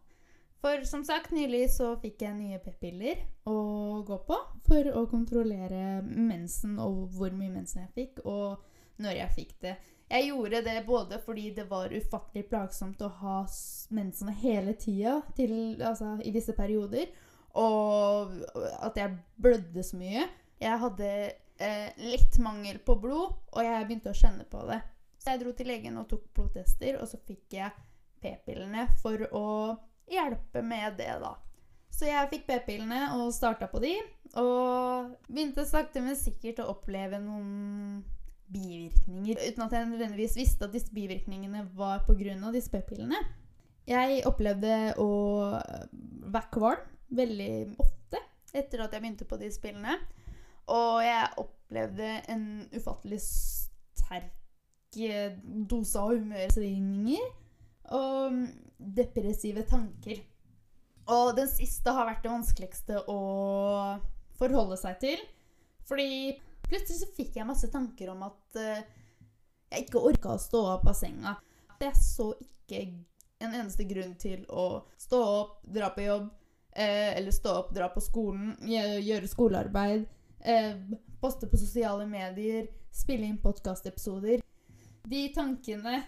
For 0.65 0.85
som 0.85 1.03
sagt, 1.05 1.29
nylig 1.31 1.67
så 1.69 1.91
fikk 2.01 2.23
jeg 2.25 2.33
nye 2.39 2.57
p-piller 2.57 3.19
å 3.45 3.99
gå 4.01 4.15
på 4.25 4.37
for 4.65 4.87
å 4.97 5.03
kontrollere 5.11 5.99
mensen 6.01 6.79
og 6.81 7.11
hvor 7.13 7.35
mye 7.37 7.51
mensen 7.53 7.83
jeg 7.83 7.91
fikk, 7.93 8.23
og 8.25 8.63
når 8.97 9.19
jeg 9.19 9.35
fikk 9.35 9.53
det. 9.61 9.75
Jeg 10.09 10.31
gjorde 10.31 10.63
det 10.65 10.75
både 10.89 11.21
fordi 11.21 11.51
det 11.53 11.67
var 11.69 11.93
ufattelig 11.93 12.47
plagsomt 12.49 13.05
å 13.05 13.11
ha 13.21 13.37
mensen 13.93 14.33
hele 14.41 14.73
tida 14.81 15.19
altså, 15.85 16.15
i 16.25 16.33
visse 16.33 16.57
perioder, 16.57 17.13
og 17.61 18.33
at 18.57 18.97
jeg 18.97 19.21
blødde 19.37 19.85
så 19.85 20.01
mye. 20.01 20.25
Jeg 20.65 20.81
hadde 20.81 21.15
eh, 21.61 21.89
litt 22.09 22.41
mangel 22.41 22.81
på 22.81 22.97
blod, 23.05 23.37
og 23.53 23.67
jeg 23.69 23.85
begynte 23.85 24.17
å 24.17 24.17
kjenne 24.17 24.49
på 24.49 24.65
det. 24.73 24.81
Så 25.21 25.29
jeg 25.29 25.45
dro 25.45 25.53
til 25.53 25.75
legen 25.75 26.01
og 26.01 26.09
tok 26.09 26.25
blodtester, 26.33 26.97
og 26.97 27.05
så 27.13 27.21
fikk 27.21 27.61
jeg 27.61 27.83
p-pillene 28.25 28.89
for 29.05 29.29
å 29.29 29.45
hjelpe 30.11 30.61
med 30.65 30.97
det, 30.99 31.11
da. 31.21 31.35
Så 31.95 32.09
jeg 32.09 32.29
fikk 32.31 32.43
p-pillene 32.49 33.13
og 33.15 33.31
starta 33.33 33.69
på 33.71 33.79
de. 33.83 33.93
Og 34.41 35.13
begynte 35.29 35.63
sakte, 35.67 36.03
men 36.03 36.17
sikkert 36.19 36.59
å 36.63 36.71
oppleve 36.73 37.21
noen 37.23 38.03
bivirkninger, 38.51 39.39
uten 39.41 39.63
at 39.65 39.73
jeg 39.73 39.87
nødvendigvis 39.89 40.35
visste 40.37 40.67
at 40.67 40.75
disse 40.75 40.93
bivirkningene 40.93 41.63
var 41.77 42.03
pga. 42.05 42.51
disse 42.53 42.69
p-pillene. 42.69 43.17
Jeg 43.87 44.25
opplevde 44.25 44.95
å 45.01 45.09
være 46.25 46.51
kvalm 46.51 46.83
veldig 47.15 47.77
ofte 47.79 48.21
etter 48.55 48.81
at 48.81 48.93
jeg 48.93 49.01
begynte 49.01 49.27
på 49.29 49.37
de 49.37 49.51
spillene. 49.53 49.97
Og 50.73 51.03
jeg 51.05 51.33
opplevde 51.37 52.09
en 52.33 52.45
ufattelig 52.73 53.21
sterk 53.21 54.31
dose 55.69 55.99
av 55.99 56.13
humørsvingninger 56.15 57.25
og 57.93 58.37
depressive 58.85 59.65
tanker. 59.69 60.21
Og 61.11 61.35
den 61.37 61.49
siste 61.51 61.93
har 61.93 62.07
vært 62.09 62.23
det 62.25 62.33
vanskeligste 62.33 63.01
å 63.11 63.19
forholde 64.39 64.77
seg 64.79 64.99
til. 65.03 65.25
Fordi 65.85 66.33
plutselig 66.65 67.03
så 67.03 67.09
fikk 67.13 67.37
jeg 67.37 67.47
masse 67.47 67.69
tanker 67.73 68.09
om 68.13 68.23
at 68.25 68.57
uh, 68.57 68.79
jeg 69.69 69.85
ikke 69.85 70.05
orka 70.09 70.33
å 70.33 70.41
stå 70.41 70.63
opp 70.75 70.87
av 70.89 70.97
senga. 70.97 71.35
Jeg 71.81 71.93
så 71.99 72.31
ikke 72.41 72.81
en 73.43 73.53
eneste 73.53 73.85
grunn 73.85 74.15
til 74.17 74.45
å 74.49 74.85
stå 74.97 75.21
opp, 75.21 75.59
dra 75.69 75.91
på 75.93 76.07
jobb, 76.07 76.31
uh, 76.31 77.11
eller 77.11 77.35
stå 77.35 77.53
opp, 77.61 77.73
dra 77.75 77.91
på 77.93 78.01
skolen, 78.01 78.55
gjøre 78.65 79.29
skolearbeid, 79.29 80.07
uh, 80.47 80.97
poste 81.21 81.49
på 81.51 81.61
sosiale 81.61 82.07
medier, 82.09 82.71
spille 82.95 83.29
inn 83.29 83.37
podkastepisoder. 83.43 84.41
De 85.05 85.21
tankene 85.35 85.99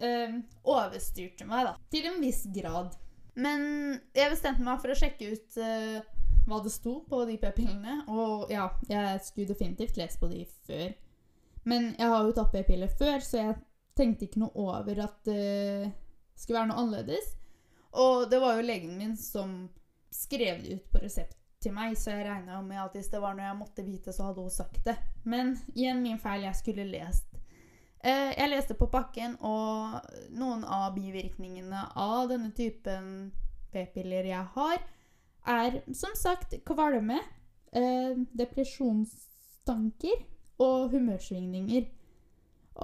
overstyrte 0.00 1.46
meg, 1.48 1.68
da. 1.68 1.74
Til 1.92 2.10
en 2.10 2.20
viss 2.22 2.44
grad. 2.54 2.96
Men 3.34 3.64
jeg 4.14 4.30
bestemte 4.30 4.62
meg 4.62 4.82
for 4.82 4.94
å 4.94 4.98
sjekke 4.98 5.32
ut 5.34 5.58
øh, 5.58 6.00
hva 6.46 6.60
det 6.62 6.72
sto 6.74 6.98
på 7.08 7.22
de 7.28 7.38
p-pillene. 7.42 8.02
Og 8.12 8.50
ja, 8.52 8.68
jeg 8.90 9.22
skulle 9.26 9.50
definitivt 9.50 9.98
lest 10.00 10.20
på 10.22 10.30
de 10.30 10.44
før. 10.66 10.90
Men 11.64 11.94
jeg 11.98 12.10
har 12.12 12.26
jo 12.26 12.34
tatt 12.36 12.52
p-piller 12.52 12.92
før, 12.98 13.22
så 13.24 13.40
jeg 13.40 13.56
tenkte 13.96 14.28
ikke 14.28 14.42
noe 14.42 14.66
over 14.66 15.00
at 15.06 15.20
det 15.26 15.92
skulle 16.36 16.60
være 16.60 16.70
noe 16.72 16.82
annerledes. 16.82 17.32
Og 17.94 18.26
det 18.30 18.40
var 18.42 18.58
jo 18.58 18.66
legen 18.66 18.98
min 18.98 19.14
som 19.16 19.64
skrev 20.14 20.62
det 20.62 20.76
ut 20.78 20.92
på 20.92 21.02
resept 21.02 21.38
til 21.64 21.72
meg, 21.74 21.94
så 21.96 22.12
jeg 22.12 22.26
regna 22.26 22.60
med 22.62 22.82
at 22.82 22.96
hvis 22.96 23.08
det 23.12 23.20
var 23.22 23.36
noe 23.36 23.46
jeg 23.46 23.56
måtte 23.56 23.86
vite, 23.86 24.12
så 24.12 24.28
hadde 24.28 24.44
hun 24.44 24.52
sagt 24.52 24.82
det. 24.84 24.96
Men 25.24 25.54
igjen 25.72 26.02
min 26.04 26.20
feil. 26.20 26.44
Jeg 26.44 26.58
skulle 26.58 26.84
lest 26.90 27.33
jeg 28.10 28.50
leste 28.50 28.76
på 28.76 28.88
pakken, 28.92 29.36
og 29.40 30.00
noen 30.36 30.64
av 30.68 30.92
bivirkningene 30.96 31.86
av 31.96 32.28
denne 32.28 32.50
typen 32.56 33.32
p-piller 33.72 34.28
jeg 34.28 34.44
har, 34.56 34.78
er 35.48 35.80
som 35.96 36.14
sagt 36.16 36.54
kvalme, 36.68 37.18
eh, 37.72 38.14
depresjonstanker 38.36 40.24
og 40.62 40.94
humørsvingninger. 40.94 41.88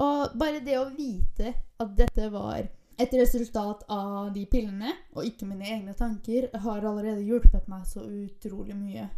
Og 0.00 0.36
bare 0.38 0.60
det 0.64 0.76
å 0.78 0.90
vite 0.94 1.54
at 1.80 1.96
dette 1.98 2.28
var 2.32 2.68
et 3.00 3.14
resultat 3.16 3.84
av 3.88 4.32
de 4.34 4.44
pillene, 4.46 4.92
og 5.16 5.24
ikke 5.24 5.48
mine 5.48 5.66
egne 5.66 5.94
tanker, 5.96 6.50
har 6.52 6.84
allerede 6.84 7.24
hjulpet 7.24 7.68
meg 7.68 7.86
så 7.88 8.04
utrolig 8.04 8.76
mye. 8.76 9.08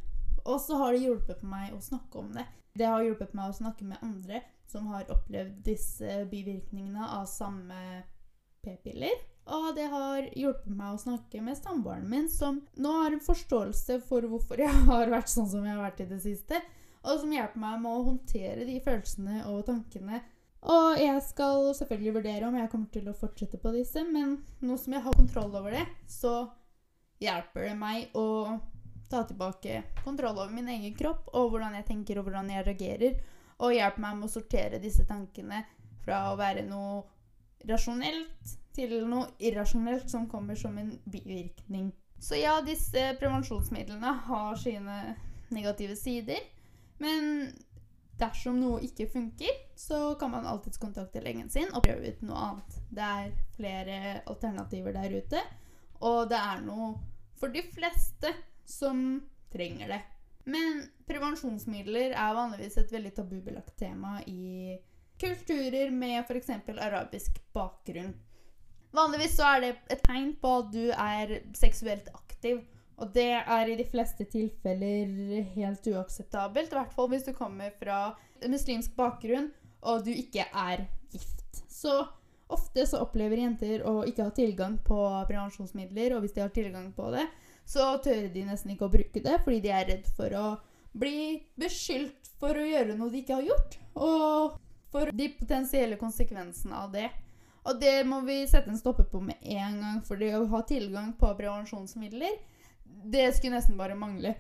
Og 0.47 0.59
så 0.63 0.79
har 0.79 0.95
det 0.95 1.05
hjulpet 1.05 1.43
meg 1.47 1.75
å 1.75 1.83
snakke 1.83 2.19
om 2.19 2.31
det. 2.35 2.47
Det 2.79 2.87
har 2.89 3.03
hjulpet 3.05 3.35
meg 3.35 3.51
å 3.51 3.57
snakke 3.57 3.85
med 3.85 4.03
andre 4.03 4.43
som 4.73 4.89
har 4.93 5.11
opplevd 5.13 5.61
disse 5.67 6.23
bivirkningene 6.31 7.05
av 7.19 7.29
samme 7.31 8.03
p-piller. 8.65 9.21
Og 9.53 9.73
det 9.75 9.89
har 9.91 10.29
hjulpet 10.39 10.71
meg 10.71 10.95
å 10.95 11.01
snakke 11.03 11.41
med 11.43 11.59
samboeren 11.59 12.07
min, 12.09 12.29
som 12.31 12.61
nå 12.79 12.93
har 13.01 13.15
en 13.15 13.25
forståelse 13.25 13.99
for 14.07 14.25
hvorfor 14.31 14.63
jeg 14.63 14.85
har 14.91 15.13
vært 15.13 15.33
sånn 15.33 15.51
som 15.51 15.67
jeg 15.67 15.77
har 15.77 15.85
vært 15.85 16.05
i 16.05 16.11
det 16.13 16.23
siste. 16.25 16.63
Og 17.03 17.19
som 17.19 17.35
hjelper 17.35 17.59
meg 17.59 17.81
med 17.83 17.91
å 17.91 18.07
håndtere 18.07 18.67
de 18.69 18.79
følelsene 18.85 19.43
og 19.51 19.65
tankene. 19.67 20.23
Og 20.71 21.01
jeg 21.03 21.23
skal 21.27 21.73
selvfølgelig 21.75 22.17
vurdere 22.21 22.47
om 22.47 22.59
jeg 22.61 22.71
kommer 22.71 22.91
til 22.95 23.09
å 23.11 23.17
fortsette 23.19 23.59
på 23.59 23.73
disse, 23.75 24.05
men 24.07 24.37
nå 24.63 24.77
som 24.79 24.95
jeg 24.95 25.03
har 25.03 25.17
kontroll 25.19 25.57
over 25.59 25.75
det, 25.75 25.83
så 26.07 26.37
hjelper 27.23 27.67
det 27.67 27.75
meg 27.81 28.15
å 28.19 28.61
ta 29.11 29.25
tilbake 29.27 29.83
kontroll 30.05 30.39
over 30.39 30.55
min 30.55 30.71
egen 30.73 30.95
kropp 30.97 31.27
og 31.37 31.51
hvordan 31.53 31.75
jeg 31.77 31.89
tenker 31.91 32.19
og 32.19 32.29
hvordan 32.29 32.49
jeg 32.55 32.67
reagerer 32.69 33.19
og 33.63 33.75
hjelper 33.77 34.03
meg 34.03 34.19
med 34.19 34.29
å 34.29 34.33
sortere 34.33 34.83
disse 34.83 35.07
tankene 35.09 35.63
fra 36.03 36.25
å 36.33 36.39
være 36.39 36.65
noe 36.67 37.03
rasjonelt 37.69 38.57
til 38.75 38.95
noe 39.07 39.29
irrasjonelt 39.39 40.11
som 40.11 40.27
kommer 40.31 40.59
som 40.59 40.79
en 40.81 40.97
bivirkning. 41.05 41.93
Så 42.23 42.39
ja, 42.39 42.57
disse 42.65 43.13
prevensjonsmidlene 43.21 44.13
har 44.27 44.57
sine 44.59 44.99
negative 45.53 45.97
sider. 45.99 46.41
Men 47.03 47.53
dersom 48.19 48.61
noe 48.61 48.83
ikke 48.87 49.09
funker, 49.11 49.53
så 49.79 50.15
kan 50.21 50.31
man 50.35 50.47
alltids 50.47 50.81
kontakte 50.83 51.23
legen 51.25 51.51
sin 51.51 51.71
og 51.75 51.85
prøve 51.87 52.13
ut 52.13 52.23
noe 52.27 52.45
annet. 52.49 52.79
Det 52.91 53.09
er 53.09 53.33
flere 53.57 53.99
alternativer 54.31 54.95
der 54.97 55.19
ute, 55.19 55.43
og 56.03 56.31
det 56.31 56.39
er 56.39 56.63
noe 56.65 56.95
for 57.39 57.53
de 57.55 57.65
fleste 57.75 58.31
som 58.69 59.21
trenger 59.53 59.97
det. 59.97 60.03
Men 60.45 60.83
prevensjonsmidler 61.07 62.17
er 62.17 62.35
vanligvis 62.37 62.79
et 62.81 62.93
veldig 62.93 63.15
tabubelagt 63.17 63.77
tema 63.79 64.19
i 64.27 64.77
kulturer 65.23 65.91
med 65.95 66.19
f.eks. 66.25 66.51
arabisk 66.73 67.39
bakgrunn. 67.55 68.15
Vanligvis 68.93 69.37
så 69.39 69.47
er 69.55 69.61
det 69.63 69.73
et 69.95 70.03
tegn 70.05 70.35
på 70.41 70.57
at 70.61 70.73
du 70.75 70.85
er 70.91 71.39
seksuelt 71.57 72.11
aktiv. 72.15 72.61
Og 73.01 73.11
det 73.15 73.31
er 73.41 73.71
i 73.71 73.77
de 73.79 73.87
fleste 73.89 74.27
tilfeller 74.31 75.47
helt 75.55 75.87
uakseptabelt. 75.89 76.73
I 76.73 76.79
hvert 76.79 76.95
fall 76.95 77.09
hvis 77.11 77.25
du 77.27 77.33
kommer 77.37 77.73
fra 77.79 78.13
muslimsk 78.51 78.95
bakgrunn 78.99 79.49
og 79.83 80.05
du 80.07 80.13
ikke 80.13 80.45
er 80.47 80.85
gift. 81.11 81.63
Så 81.69 82.03
ofte 82.53 82.85
så 82.87 83.01
opplever 83.03 83.41
jenter 83.41 83.83
å 83.89 84.03
ikke 84.07 84.29
ha 84.29 84.35
tilgang 84.37 84.77
på 84.85 84.99
prevensjonsmidler, 85.29 86.15
og 86.15 86.25
hvis 86.25 86.37
de 86.37 86.45
har 86.45 86.53
tilgang 86.55 86.91
på 86.95 87.09
det, 87.15 87.25
så 87.69 87.95
tør 88.05 88.29
de 88.35 88.45
nesten 88.47 88.75
ikke 88.75 88.89
å 88.89 88.93
bruke 88.93 89.23
det 89.23 89.39
fordi 89.45 89.63
de 89.65 89.73
er 89.73 89.89
redd 89.89 90.09
for 90.17 90.35
å 90.37 90.47
bli 90.93 91.41
beskyldt 91.61 92.33
for 92.41 92.59
å 92.59 92.67
gjøre 92.67 92.97
noe 92.99 93.13
de 93.13 93.23
ikke 93.23 93.39
har 93.39 93.49
gjort. 93.49 93.79
Og 93.97 94.59
for 94.93 95.13
de 95.17 95.29
potensielle 95.39 95.97
konsekvensene 96.01 96.77
av 96.77 96.93
det. 96.93 97.09
Og 97.63 97.79
det 97.81 98.03
må 98.09 98.21
vi 98.27 98.43
sette 98.51 98.73
en 98.73 98.79
stopper 98.79 99.07
på 99.09 99.21
med 99.25 99.41
en 99.41 99.79
gang. 99.81 100.01
For 100.05 100.21
det 100.21 100.35
å 100.37 100.49
ha 100.53 100.63
tilgang 100.69 101.13
på 101.19 101.31
prevensjonsmidler, 101.39 102.41
det 102.85 103.29
skulle 103.37 103.57
nesten 103.57 103.79
bare 103.79 103.97
mangle. 103.99 104.35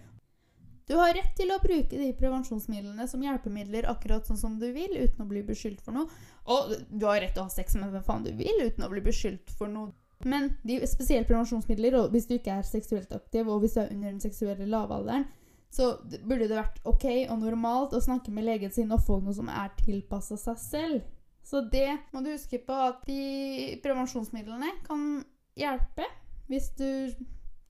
Du 0.90 0.96
har 0.98 1.14
rett 1.14 1.30
til 1.38 1.52
å 1.54 1.60
bruke 1.62 1.94
de 1.94 2.10
prevensjonsmidlene 2.18 3.06
som 3.08 3.22
hjelpemidler 3.22 3.86
akkurat 3.88 4.26
sånn 4.26 4.40
som 4.40 4.58
du 4.60 4.66
vil, 4.74 4.96
uten 4.98 5.22
å 5.24 5.28
bli 5.30 5.44
beskyldt 5.46 5.80
for 5.84 5.94
noe. 5.94 6.10
Og 6.50 6.74
du 6.90 7.06
har 7.06 7.22
rett 7.22 7.36
til 7.36 7.44
å 7.44 7.46
ha 7.46 7.54
sex 7.54 7.78
med 7.78 7.94
hvem 7.94 8.04
faen 8.04 8.26
du 8.26 8.32
vil, 8.36 8.64
uten 8.66 8.84
å 8.84 8.90
bli 8.90 9.04
beskyldt 9.04 9.54
for 9.56 9.70
noe. 9.70 9.94
Men 10.28 10.52
de 10.66 10.78
spesielt 10.86 11.28
prevensjonsmidler, 11.28 11.96
og 11.98 12.12
hvis 12.14 12.28
du 12.28 12.36
ikke 12.36 12.54
er 12.54 12.66
seksuelt 12.66 13.12
aktiv, 13.14 13.48
og 13.48 13.62
hvis 13.62 13.74
du 13.76 13.80
er 13.82 13.90
under 13.90 14.10
den 14.10 14.20
seksuelle 14.22 14.68
lavalderen, 14.70 15.26
så 15.72 15.94
burde 16.04 16.48
det 16.50 16.58
vært 16.58 16.82
ok 16.84 17.06
og 17.32 17.38
normalt 17.40 17.94
å 17.96 18.02
snakke 18.04 18.32
med 18.34 18.44
legen 18.44 18.72
sin 18.74 18.92
og 18.92 19.04
få 19.06 19.22
noe 19.24 19.32
som 19.36 19.48
er 19.48 19.72
tilpassa 19.80 20.36
seg 20.36 20.58
selv. 20.60 21.06
Så 21.42 21.62
det 21.72 21.88
må 22.12 22.20
du 22.22 22.30
huske 22.30 22.60
på 22.62 22.76
at 22.76 23.00
de 23.08 23.78
prevensjonsmidlene 23.82 24.68
kan 24.86 25.22
hjelpe 25.58 26.06
hvis 26.52 26.68
du 26.76 26.88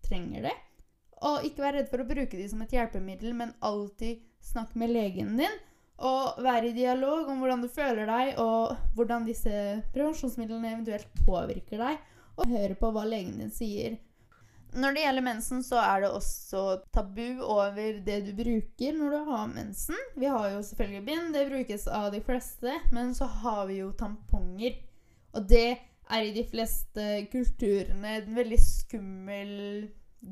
trenger 0.04 0.48
det. 0.50 0.56
Og 1.22 1.46
ikke 1.46 1.62
vær 1.62 1.76
redd 1.78 1.90
for 1.92 2.02
å 2.02 2.08
bruke 2.08 2.34
de 2.34 2.48
som 2.50 2.62
et 2.64 2.74
hjelpemiddel, 2.74 3.36
men 3.38 3.54
alltid 3.62 4.24
snakk 4.42 4.74
med 4.74 4.90
legen 4.90 5.36
din. 5.38 5.60
Og 6.02 6.42
være 6.42 6.72
i 6.72 6.74
dialog 6.74 7.30
om 7.30 7.38
hvordan 7.38 7.62
du 7.62 7.70
føler 7.70 8.10
deg, 8.10 8.34
og 8.42 8.74
hvordan 8.98 9.28
disse 9.28 9.52
prevensjonsmidlene 9.94 10.74
eventuelt 10.74 11.22
påvirker 11.22 11.78
deg 11.78 12.00
og 12.36 12.48
høre 12.48 12.76
på 12.78 12.90
hva 12.94 13.04
legen 13.08 13.38
din 13.42 13.52
sier. 13.52 13.98
Når 14.72 14.94
det 14.94 15.02
gjelder 15.02 15.24
mensen, 15.26 15.60
så 15.64 15.76
er 15.84 16.00
det 16.00 16.10
også 16.16 16.60
tabu 16.96 17.42
over 17.44 17.98
det 18.06 18.22
du 18.24 18.30
bruker 18.36 18.94
når 18.96 19.12
du 19.12 19.18
har 19.28 19.50
mensen. 19.52 19.98
Vi 20.16 20.30
har 20.32 20.48
jo 20.54 20.62
selvfølgelig 20.64 21.04
bind, 21.06 21.34
det 21.34 21.48
brukes 21.50 21.84
av 21.92 22.08
de 22.14 22.22
fleste, 22.24 22.78
men 22.92 23.12
så 23.14 23.28
har 23.42 23.66
vi 23.68 23.82
jo 23.82 23.90
tamponger. 23.92 24.78
Og 25.36 25.48
det 25.48 25.76
er 26.12 26.24
i 26.24 26.32
de 26.32 26.44
fleste 26.48 27.08
kulturene 27.32 28.16
en 28.22 28.36
veldig 28.36 28.60
skummel 28.64 29.52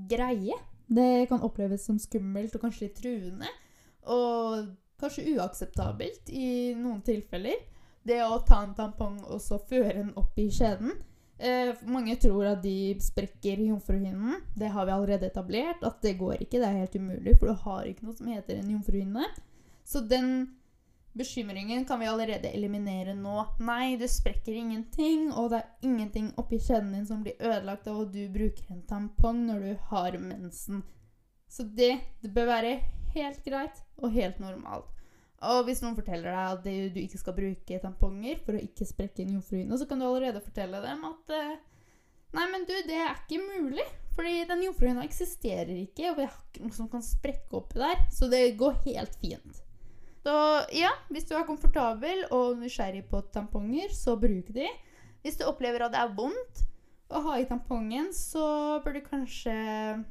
greie. 0.09 0.57
Det 0.89 1.29
kan 1.29 1.45
oppleves 1.45 1.85
som 1.87 2.01
skummelt 2.01 2.57
og 2.57 2.65
kanskje 2.65 2.89
litt 2.89 2.97
truende. 2.97 3.53
Og 4.09 4.73
kanskje 5.01 5.37
uakseptabelt 5.37 6.33
i 6.33 6.73
noen 6.81 7.05
tilfeller. 7.05 7.61
Det 8.09 8.23
å 8.25 8.41
ta 8.49 8.63
en 8.65 8.75
tampong 8.77 9.21
og 9.29 9.41
så 9.45 9.61
føre 9.69 9.99
den 10.01 10.15
opp 10.17 10.39
i 10.41 10.49
skjeden 10.49 10.97
Eh, 11.41 11.73
mange 11.89 12.17
tror 12.21 12.45
at 12.51 12.63
de 12.63 12.95
sprekker 13.01 13.63
jomfruhinnen. 13.65 14.43
Det 14.55 14.69
har 14.69 14.87
vi 14.87 14.93
allerede 14.93 15.31
etablert. 15.31 15.83
At 15.83 16.03
det 16.05 16.19
går 16.21 16.43
ikke. 16.43 16.61
Det 16.61 16.69
er 16.69 16.81
helt 16.83 16.97
umulig, 16.97 17.39
for 17.39 17.49
du 17.49 17.63
har 17.65 17.89
ikke 17.89 18.05
noe 18.05 18.17
som 18.19 18.29
heter 18.29 18.61
en 18.61 18.73
jomfruhinne. 18.75 19.25
Så 19.89 20.05
den 20.05 20.51
bekymringen 21.17 21.85
kan 21.85 22.01
vi 22.01 22.07
allerede 22.07 22.53
eliminere 22.53 23.17
nå. 23.17 23.47
Nei, 23.65 23.97
du 23.97 24.07
sprekker 24.09 24.55
ingenting, 24.55 25.31
og 25.33 25.51
det 25.51 25.63
er 25.63 25.89
ingenting 25.89 26.31
oppi 26.39 26.61
kjeden 26.61 26.93
din 26.95 27.09
som 27.09 27.25
blir 27.25 27.41
ødelagt 27.41 27.89
av 27.91 28.05
at 28.05 28.13
du 28.15 28.23
bruker 28.31 28.71
en 28.71 28.85
tampong 28.87 29.43
når 29.49 29.65
du 29.65 29.85
har 29.91 30.19
mensen. 30.23 30.85
Så 31.51 31.67
det, 31.67 31.97
det 32.23 32.31
bør 32.35 32.53
være 32.53 32.77
helt 33.17 33.43
greit 33.45 33.83
og 33.99 34.13
helt 34.15 34.39
normalt. 34.39 35.00
Og 35.49 35.65
hvis 35.65 35.81
noen 35.81 35.97
forteller 35.97 36.29
deg 36.29 36.55
at 36.59 36.93
du, 36.95 37.01
ikke 37.01 37.21
skal 37.21 37.37
bruke 37.37 37.81
tamponger 37.81 38.41
for 38.45 38.57
å 38.57 38.61
ikke 38.61 38.89
sprekke 38.89 39.25
en 39.25 39.39
jomfruhinne, 39.39 39.79
så 39.81 39.87
kan 39.89 40.01
du 40.01 40.05
allerede 40.05 40.43
fortelle 40.45 40.83
dem 40.85 41.07
at 41.09 41.35
eh, 41.37 41.59
Nei, 42.31 42.45
men 42.53 42.63
du, 42.63 42.77
det 42.87 42.95
er 42.95 43.17
ikke 43.17 43.41
mulig. 43.43 43.83
Fordi 44.15 44.45
den 44.47 44.61
jomfruhinna 44.63 45.03
eksisterer 45.03 45.73
ikke, 45.81 46.13
og 46.13 46.21
vi 46.21 46.27
har 46.29 46.37
ikke 46.37 46.63
noe 46.63 46.77
som 46.77 46.87
kan 46.93 47.03
sprekke 47.03 47.57
oppi 47.59 47.81
der. 47.81 48.05
Så 48.15 48.29
det 48.31 48.45
går 48.61 48.77
helt 48.85 49.17
fint. 49.19 49.63
Så 50.23 50.35
ja, 50.77 50.93
hvis 51.11 51.27
du 51.27 51.33
er 51.35 51.49
komfortabel 51.49 52.27
og 52.37 52.61
nysgjerrig 52.61 53.03
på 53.11 53.25
tamponger, 53.35 53.91
så 53.97 54.15
bruk 54.21 54.53
de. 54.55 54.69
Hvis 55.25 55.41
du 55.41 55.47
opplever 55.49 55.87
at 55.87 55.97
det 55.97 56.05
er 56.05 56.15
vondt 56.15 56.63
å 57.11 57.25
ha 57.25 57.41
i 57.41 57.49
tampongen, 57.49 58.13
så 58.15 58.79
bør 58.85 59.01
du 59.01 59.03
kanskje 59.09 59.57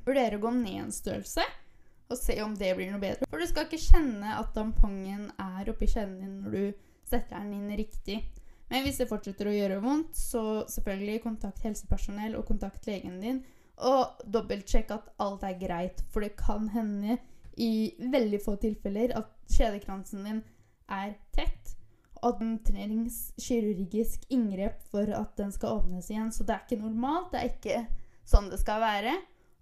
vurdere 0.04 0.40
å 0.40 0.44
gå 0.44 0.52
ned 0.58 0.88
en 0.88 0.96
størrelse 0.96 1.46
og 2.10 2.18
se 2.18 2.36
om 2.44 2.56
det 2.58 2.74
blir 2.78 2.90
noe 2.92 3.02
bedre. 3.02 3.28
For 3.30 3.42
du 3.42 3.48
skal 3.50 3.68
ikke 3.68 3.82
kjenne 3.82 4.36
at 4.40 4.52
tampongen 4.56 5.30
er 5.38 5.70
oppi 5.70 5.90
kjeden 5.90 6.18
din 6.24 6.36
når 6.44 6.56
du 6.56 6.86
setter 7.10 7.42
den 7.42 7.56
inn 7.58 7.78
riktig. 7.78 8.20
Men 8.70 8.86
hvis 8.86 9.00
det 9.02 9.10
fortsetter 9.10 9.50
å 9.50 9.56
gjøre 9.56 9.80
vondt, 9.82 10.18
så 10.18 10.66
selvfølgelig 10.70 11.24
kontakt 11.24 11.66
helsepersonell 11.66 12.36
og 12.38 12.46
kontakt 12.50 12.86
legen 12.90 13.18
din. 13.22 13.42
Og 13.86 14.22
dobbeltsjekk 14.30 14.94
at 14.94 15.10
alt 15.24 15.46
er 15.48 15.58
greit, 15.62 16.04
for 16.12 16.26
det 16.26 16.36
kan 16.38 16.68
hende 16.74 17.18
i 17.60 17.96
veldig 18.00 18.40
få 18.44 18.56
tilfeller 18.62 19.14
at 19.18 19.32
kjedekransen 19.50 20.26
din 20.28 20.44
er 20.90 21.16
tett. 21.36 21.76
Og 22.20 22.34
at 22.34 22.42
den 22.42 22.58
trengs 22.68 23.18
kirurgisk 23.40 24.26
inngrep 24.34 24.82
for 24.92 25.10
at 25.16 25.34
den 25.40 25.54
skal 25.56 25.80
åpnes 25.80 26.10
igjen. 26.12 26.34
Så 26.36 26.46
det 26.46 26.56
er 26.56 26.66
ikke 26.66 26.84
normalt. 26.84 27.32
Det 27.34 27.42
er 27.42 27.54
ikke 27.54 27.84
sånn 28.30 28.50
det 28.52 28.60
skal 28.62 28.84
være. 28.84 29.16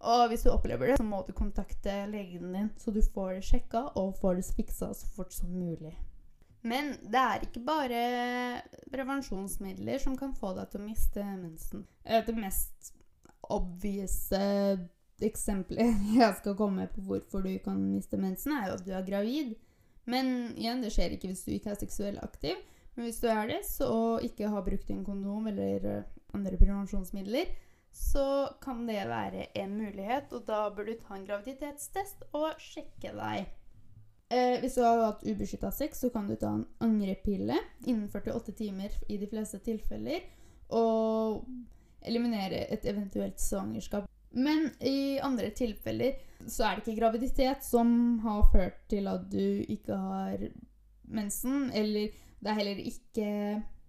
Og 0.06 0.28
hvis 0.30 0.44
du 0.46 0.52
opplever 0.52 0.92
det, 0.92 0.98
så 1.00 1.06
må 1.06 1.24
du 1.26 1.34
kontakte 1.34 1.94
legen 2.12 2.54
din, 2.54 2.70
så 2.78 2.94
du 2.94 3.00
får 3.02 3.40
det 3.40 3.48
sjekka 3.48 3.88
og 3.98 4.14
får 4.22 4.38
det 4.38 4.46
fiksa 4.58 4.92
så 4.94 5.10
fort 5.16 5.34
som 5.34 5.50
mulig. 5.50 5.96
Men 6.68 6.94
det 7.02 7.22
er 7.22 7.46
ikke 7.46 7.64
bare 7.66 8.02
prevensjonsmidler 8.92 10.02
som 10.04 10.18
kan 10.20 10.36
få 10.38 10.54
deg 10.58 10.70
til 10.72 10.84
å 10.84 10.88
miste 10.88 11.26
mensen. 11.26 11.86
Eh, 12.04 12.22
det 12.26 12.36
mest 12.38 12.94
obvious 13.54 14.18
eksempelet 15.24 16.02
jeg 16.20 16.40
skal 16.42 16.58
komme 16.58 16.84
med 16.84 16.94
på 16.94 17.06
hvorfor 17.08 17.46
du 17.46 17.54
kan 17.64 17.80
miste 17.90 18.20
mensen, 18.22 18.54
er 18.58 18.70
jo 18.70 18.78
at 18.78 18.86
du 18.86 18.92
er 18.94 19.08
gravid. 19.08 19.56
Men 20.08 20.54
igjen, 20.56 20.84
det 20.84 20.94
skjer 20.96 21.16
ikke 21.16 21.32
hvis 21.32 21.46
du 21.46 21.54
ikke 21.56 21.74
er 21.74 21.80
seksuelt 21.82 22.24
aktiv. 22.24 22.60
Men 22.96 23.08
hvis 23.08 23.20
du 23.22 23.28
er 23.30 23.50
det, 23.50 23.62
så 23.68 24.18
ikke 24.26 24.50
har 24.50 24.66
brukt 24.66 24.90
en 24.90 25.06
kondom 25.06 25.50
eller 25.52 25.84
eh, 25.86 26.06
andre 26.38 26.58
prevensjonsmidler, 26.58 27.52
så 27.98 28.50
kan 28.62 28.86
det 28.88 29.08
være 29.10 29.48
en 29.58 29.78
mulighet, 29.78 30.34
og 30.34 30.46
da 30.48 30.68
bør 30.74 30.92
du 30.92 30.98
ta 31.02 31.16
en 31.18 31.26
graviditetstest 31.26 32.28
og 32.38 32.60
sjekke 32.62 33.14
deg. 33.18 33.48
Eh, 34.30 34.58
hvis 34.60 34.76
du 34.76 34.84
har 34.84 35.02
hatt 35.06 35.24
ubeskytta 35.24 35.72
sex, 35.72 36.04
så 36.04 36.12
kan 36.14 36.28
du 36.28 36.36
ta 36.36 36.52
en 36.54 36.66
angrepille 36.84 37.58
innen 37.88 38.10
48 38.12 38.54
timer 38.60 38.94
i 39.08 39.18
de 39.18 39.30
fleste 39.32 39.60
tilfeller. 39.66 40.28
Og 40.76 41.46
eliminere 42.08 42.66
et 42.74 42.86
eventuelt 42.86 43.40
svangerskap. 43.42 44.06
Men 44.36 44.70
i 44.84 45.18
andre 45.24 45.50
tilfeller 45.56 46.20
så 46.46 46.68
er 46.68 46.76
det 46.76 46.86
ikke 46.86 47.00
graviditet 47.00 47.64
som 47.66 48.20
har 48.24 48.44
ført 48.52 48.84
til 48.92 49.08
at 49.10 49.26
du 49.32 49.64
ikke 49.64 49.96
har 49.96 50.44
mensen. 51.08 51.72
Eller 51.74 52.12
det 52.44 52.52
er 52.52 52.60
heller 52.60 52.84
ikke 52.84 53.30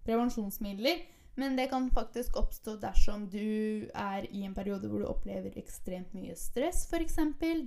prevensjonsmidler. 0.07 1.03
Men 1.39 1.55
det 1.55 1.69
kan 1.71 1.85
faktisk 1.95 2.35
oppstå 2.35 2.75
dersom 2.81 3.29
du 3.31 3.87
er 3.95 4.25
i 4.27 4.43
en 4.43 4.55
periode 4.57 4.89
hvor 4.91 4.99
du 4.99 5.07
opplever 5.07 5.55
ekstremt 5.61 6.11
mye 6.17 6.35
stress, 6.35 6.83
f.eks. 6.89 7.15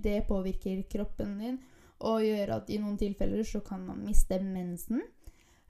Det 0.04 0.18
påvirker 0.28 0.82
kroppen 0.92 1.38
din 1.40 1.56
og 2.02 2.24
gjør 2.26 2.56
at 2.58 2.70
i 2.74 2.80
noen 2.82 2.98
tilfeller 3.00 3.46
så 3.46 3.62
kan 3.64 3.84
man 3.86 4.02
miste 4.04 4.36
mensen. 4.44 5.00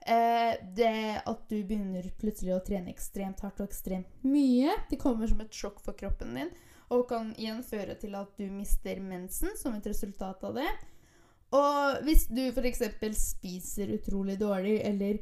Eh, 0.03 0.59
det 0.75 1.21
at 1.23 1.43
du 1.47 1.61
begynner 1.63 2.09
plutselig 2.19 2.57
å 2.57 2.63
trene 2.65 2.91
ekstremt 2.91 3.39
hardt 3.45 3.61
og 3.63 3.69
ekstremt 3.69 4.25
mye, 4.27 4.73
det 4.89 4.99
kommer 4.99 5.29
som 5.31 5.39
et 5.39 5.55
sjokk 5.55 5.79
for 5.85 5.95
kroppen 5.95 6.35
din 6.35 6.51
og 6.91 7.07
kan 7.09 7.31
igjen 7.39 7.61
føre 7.65 7.95
til 8.01 8.17
at 8.19 8.33
du 8.37 8.49
mister 8.51 8.99
mensen 9.01 9.55
som 9.57 9.77
et 9.77 9.87
resultat 9.87 10.43
av 10.43 10.59
det. 10.59 10.71
Og 11.55 12.03
hvis 12.05 12.27
du 12.33 12.41
f.eks. 12.49 12.83
spiser 13.15 13.95
utrolig 13.95 14.35
dårlig, 14.41 14.79
eller 14.83 15.21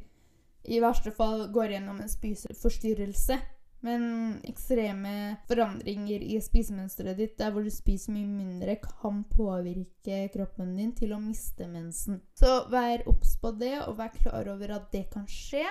i 0.64 0.80
verste 0.82 1.10
fall 1.14 1.48
går 1.52 1.74
gjennom 1.74 2.00
en 2.00 2.10
spiseforstyrrelse, 2.10 3.38
men 3.82 4.04
ekstreme 4.46 5.36
forandringer 5.48 6.22
i 6.22 6.36
spisemønsteret 6.42 7.18
ditt 7.18 7.32
der 7.40 7.50
hvor 7.50 7.64
du 7.66 7.70
spiser 7.74 8.14
mye 8.14 8.28
mindre, 8.30 8.76
kan 8.78 9.24
påvirke 9.30 10.20
kroppen 10.34 10.76
din 10.78 10.92
til 10.94 11.16
å 11.16 11.18
miste 11.22 11.66
mensen. 11.66 12.20
Så 12.38 12.68
vær 12.70 13.02
obs 13.10 13.34
på 13.42 13.50
det, 13.58 13.74
og 13.88 13.98
vær 13.98 14.14
klar 14.14 14.52
over 14.54 14.76
at 14.76 14.86
det 14.94 15.08
kan 15.10 15.26
skje. 15.26 15.66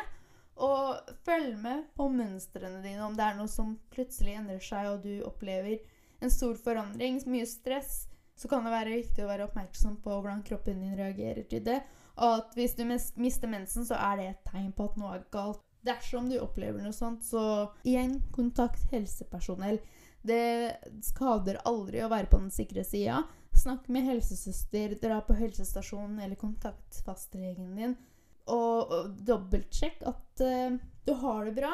Og 0.62 1.16
følg 1.24 1.56
med 1.64 1.88
på 1.96 2.10
mønstrene 2.12 2.84
dine 2.84 3.08
om 3.08 3.16
det 3.16 3.30
er 3.30 3.40
noe 3.40 3.50
som 3.50 3.78
plutselig 3.96 4.36
endrer 4.42 4.60
seg, 4.62 4.92
og 4.92 5.08
du 5.08 5.24
opplever 5.26 5.80
en 6.22 6.30
stor 6.30 6.60
forandring, 6.60 7.24
mye 7.32 7.48
stress, 7.50 8.10
så 8.36 8.50
kan 8.52 8.66
det 8.66 8.74
være 8.74 9.00
viktig 9.00 9.24
å 9.24 9.30
være 9.30 9.48
oppmerksom 9.48 9.98
på 10.04 10.20
hvordan 10.20 10.44
kroppen 10.46 10.84
din 10.84 11.00
reagerer 11.00 11.48
til 11.50 11.64
det. 11.66 11.80
Og 12.22 12.38
at 12.38 12.56
hvis 12.58 12.76
du 12.78 12.86
mister 12.86 13.50
mensen, 13.50 13.86
så 13.88 13.98
er 13.98 14.20
det 14.20 14.28
et 14.30 14.48
tegn 14.52 14.72
på 14.78 14.92
at 14.92 14.98
noe 15.02 15.18
er 15.18 15.28
galt. 15.34 15.64
Dersom 15.82 16.28
du 16.30 16.38
opplever 16.38 16.84
noe 16.84 16.94
sånt, 16.94 17.26
så 17.26 17.72
igjen 17.82 18.20
kontakt 18.36 18.84
helsepersonell. 18.92 19.80
Det 20.22 20.78
skader 21.02 21.58
aldri 21.66 22.04
å 22.06 22.12
være 22.12 22.30
på 22.30 22.38
den 22.44 22.54
sikre 22.54 22.84
sida. 22.86 23.24
Snakk 23.58 23.88
med 23.90 24.06
helsesøster, 24.06 24.94
dra 25.02 25.18
på 25.26 25.34
helsestasjonen 25.40 26.22
eller 26.22 26.38
kontakt 26.38 27.02
fastlegen 27.06 27.74
din. 27.80 27.98
Og, 28.46 28.94
og 28.94 29.18
dobbeltsjekk 29.26 30.06
at 30.12 30.46
uh, 30.46 30.78
du 31.08 31.14
har 31.24 31.50
det 31.50 31.58
bra. 31.58 31.74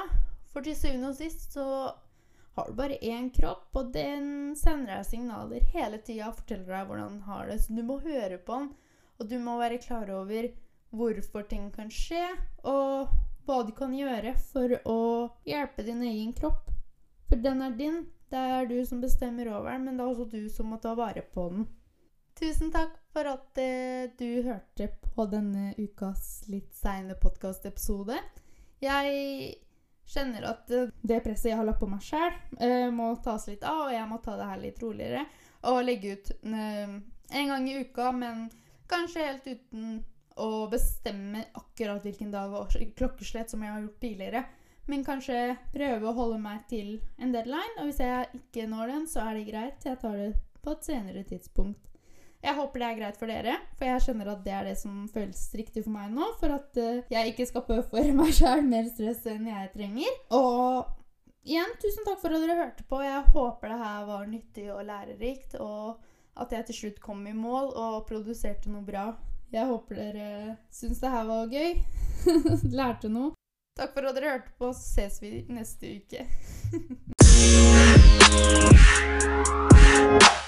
For 0.53 0.63
til 0.63 0.77
syvende 0.79 1.11
og 1.11 1.19
sist 1.19 1.51
så 1.51 1.67
har 2.57 2.71
du 2.71 2.79
bare 2.79 2.97
én 3.05 3.27
kropp, 3.35 3.67
og 3.77 3.91
den 3.93 4.55
sender 4.57 4.95
deg 4.95 5.05
signaler 5.05 5.67
hele 5.75 5.99
tida 6.01 6.31
og 6.31 6.39
forteller 6.39 6.71
deg 6.71 6.87
hvordan 6.89 7.17
den 7.17 7.27
har 7.27 7.51
det. 7.51 7.59
Så 7.61 7.75
du 7.75 7.83
må 7.85 7.99
høre 8.01 8.39
på 8.41 8.63
den, 8.63 8.71
og 9.17 9.29
du 9.29 9.37
må 9.41 9.57
være 9.59 9.81
klar 9.83 10.09
over 10.13 10.49
hvorfor 10.95 11.47
ting 11.49 11.69
kan 11.73 11.89
skje. 11.93 12.23
Og 12.69 13.09
hva 13.47 13.61
du 13.63 13.73
kan 13.75 13.93
gjøre 13.95 14.35
for 14.51 14.75
å 14.89 14.99
hjelpe 15.47 15.85
din 15.87 16.03
egen 16.03 16.33
kropp. 16.35 16.69
For 17.27 17.39
den 17.43 17.63
er 17.63 17.75
din. 17.79 18.05
Det 18.27 18.39
er 18.39 18.67
du 18.67 18.75
som 18.85 18.99
bestemmer 18.99 19.47
over 19.53 19.71
den, 19.71 19.85
men 19.87 19.99
det 19.99 20.03
er 20.03 20.11
også 20.11 20.25
du 20.31 20.49
som 20.51 20.67
må 20.71 20.81
ta 20.83 20.91
vare 20.99 21.23
på 21.33 21.47
den. 21.53 21.67
Tusen 22.37 22.73
takk 22.73 22.97
for 23.15 23.29
at 23.31 23.59
eh, 23.61 24.11
du 24.19 24.43
hørte 24.45 24.89
på 25.01 25.25
denne 25.31 25.71
ukas 25.79 26.43
litt 26.51 26.75
seine 26.75 27.15
podkastepisode. 27.17 28.19
Jeg 28.83 29.55
kjenner 30.11 30.45
at 30.51 30.69
eh, 30.75 30.91
det 31.01 31.21
presset 31.25 31.51
jeg 31.51 31.59
har 31.59 31.67
lagt 31.67 31.81
på 31.81 31.89
meg 31.89 32.03
sjøl, 32.03 32.35
eh, 32.59 32.91
må 32.93 33.13
tas 33.23 33.47
litt 33.49 33.63
av, 33.65 33.87
og 33.87 33.95
jeg 33.95 34.09
må 34.11 34.19
ta 34.23 34.35
det 34.37 34.51
her 34.51 34.61
litt 34.61 34.83
roligere. 34.83 35.23
Og 35.71 35.81
legge 35.87 36.17
ut 36.17 36.31
eh, 36.35 36.97
en 37.41 37.53
gang 37.53 37.67
i 37.71 37.79
uka, 37.81 38.11
men 38.15 38.47
kanskje 38.91 39.25
helt 39.25 39.49
uten 39.49 39.97
å 40.37 40.67
bestemme 40.71 41.47
akkurat 41.57 42.05
hvilken 42.05 42.31
dag 42.33 42.53
og 42.53 42.73
klokkeslett 42.97 43.51
som 43.51 43.63
jeg 43.63 43.73
har 43.73 43.83
gjort 43.83 44.01
tidligere. 44.03 44.43
Men 44.87 45.03
kanskje 45.03 45.57
prøve 45.73 46.07
å 46.07 46.15
holde 46.15 46.37
meg 46.39 46.63
til 46.71 46.93
en 47.19 47.33
deadline. 47.33 47.75
Og 47.81 47.89
hvis 47.89 47.99
jeg 48.03 48.39
ikke 48.39 48.67
når 48.71 48.93
den, 48.93 49.07
så 49.11 49.25
er 49.25 49.37
det 49.37 49.49
greit. 49.49 49.83
Jeg 49.83 49.99
tar 49.99 50.15
det 50.15 50.29
på 50.63 50.75
et 50.75 50.87
senere 50.87 51.23
tidspunkt. 51.27 51.83
Jeg 52.43 52.53
håper 52.53 52.79
det 52.79 52.87
er 52.87 52.99
greit 52.99 53.17
for 53.17 53.31
dere, 53.31 53.55
for 53.79 53.89
jeg 53.89 54.03
skjønner 54.05 54.29
at 54.31 54.43
det 54.45 54.53
er 54.53 54.67
det 54.69 54.75
som 54.79 55.07
føles 55.11 55.39
riktig 55.57 55.81
for 55.87 55.95
meg 55.95 56.11
nå. 56.13 56.27
For 56.39 56.53
at 56.53 56.77
uh, 56.79 56.99
jeg 57.11 57.33
ikke 57.33 57.47
skal 57.49 57.65
påføre 57.67 58.13
meg 58.15 58.35
sjøl 58.37 58.61
mer 58.67 58.85
stress 58.91 59.25
enn 59.31 59.49
jeg 59.49 59.71
trenger. 59.73 60.19
Og 60.37 61.47
igjen, 61.47 61.73
tusen 61.81 62.05
takk 62.07 62.21
for 62.21 62.35
at 62.37 62.45
dere 62.45 62.59
hørte 62.61 62.85
på. 62.87 63.01
Jeg 63.03 63.25
håper 63.33 63.73
det 63.73 63.79
her 63.81 64.05
var 64.11 64.29
nyttig 64.29 64.67
og 64.71 64.85
lærerikt. 64.87 65.57
Og 65.65 65.97
at 66.37 66.53
jeg 66.53 66.69
til 66.69 66.79
slutt 66.81 67.01
kom 67.03 67.25
i 67.27 67.35
mål 67.35 67.73
og 67.75 68.05
produserte 68.09 68.71
noe 68.71 68.85
bra 68.85 69.11
jeg 69.51 69.65
håper 69.65 69.95
dere 69.95 70.55
syns 70.71 70.99
det 70.99 71.09
her 71.09 71.23
var 71.23 71.47
gøy. 71.47 71.73
Lærte 72.79 73.09
noe. 73.09 73.31
Takk 73.79 73.93
for 73.93 74.09
at 74.09 74.15
dere 74.17 74.31
hørte 74.31 74.51
på. 74.59 74.73
Så 74.73 74.81
ses 74.81 75.21
vi 75.21 75.45
neste 75.47 75.87
uke. 76.01 76.27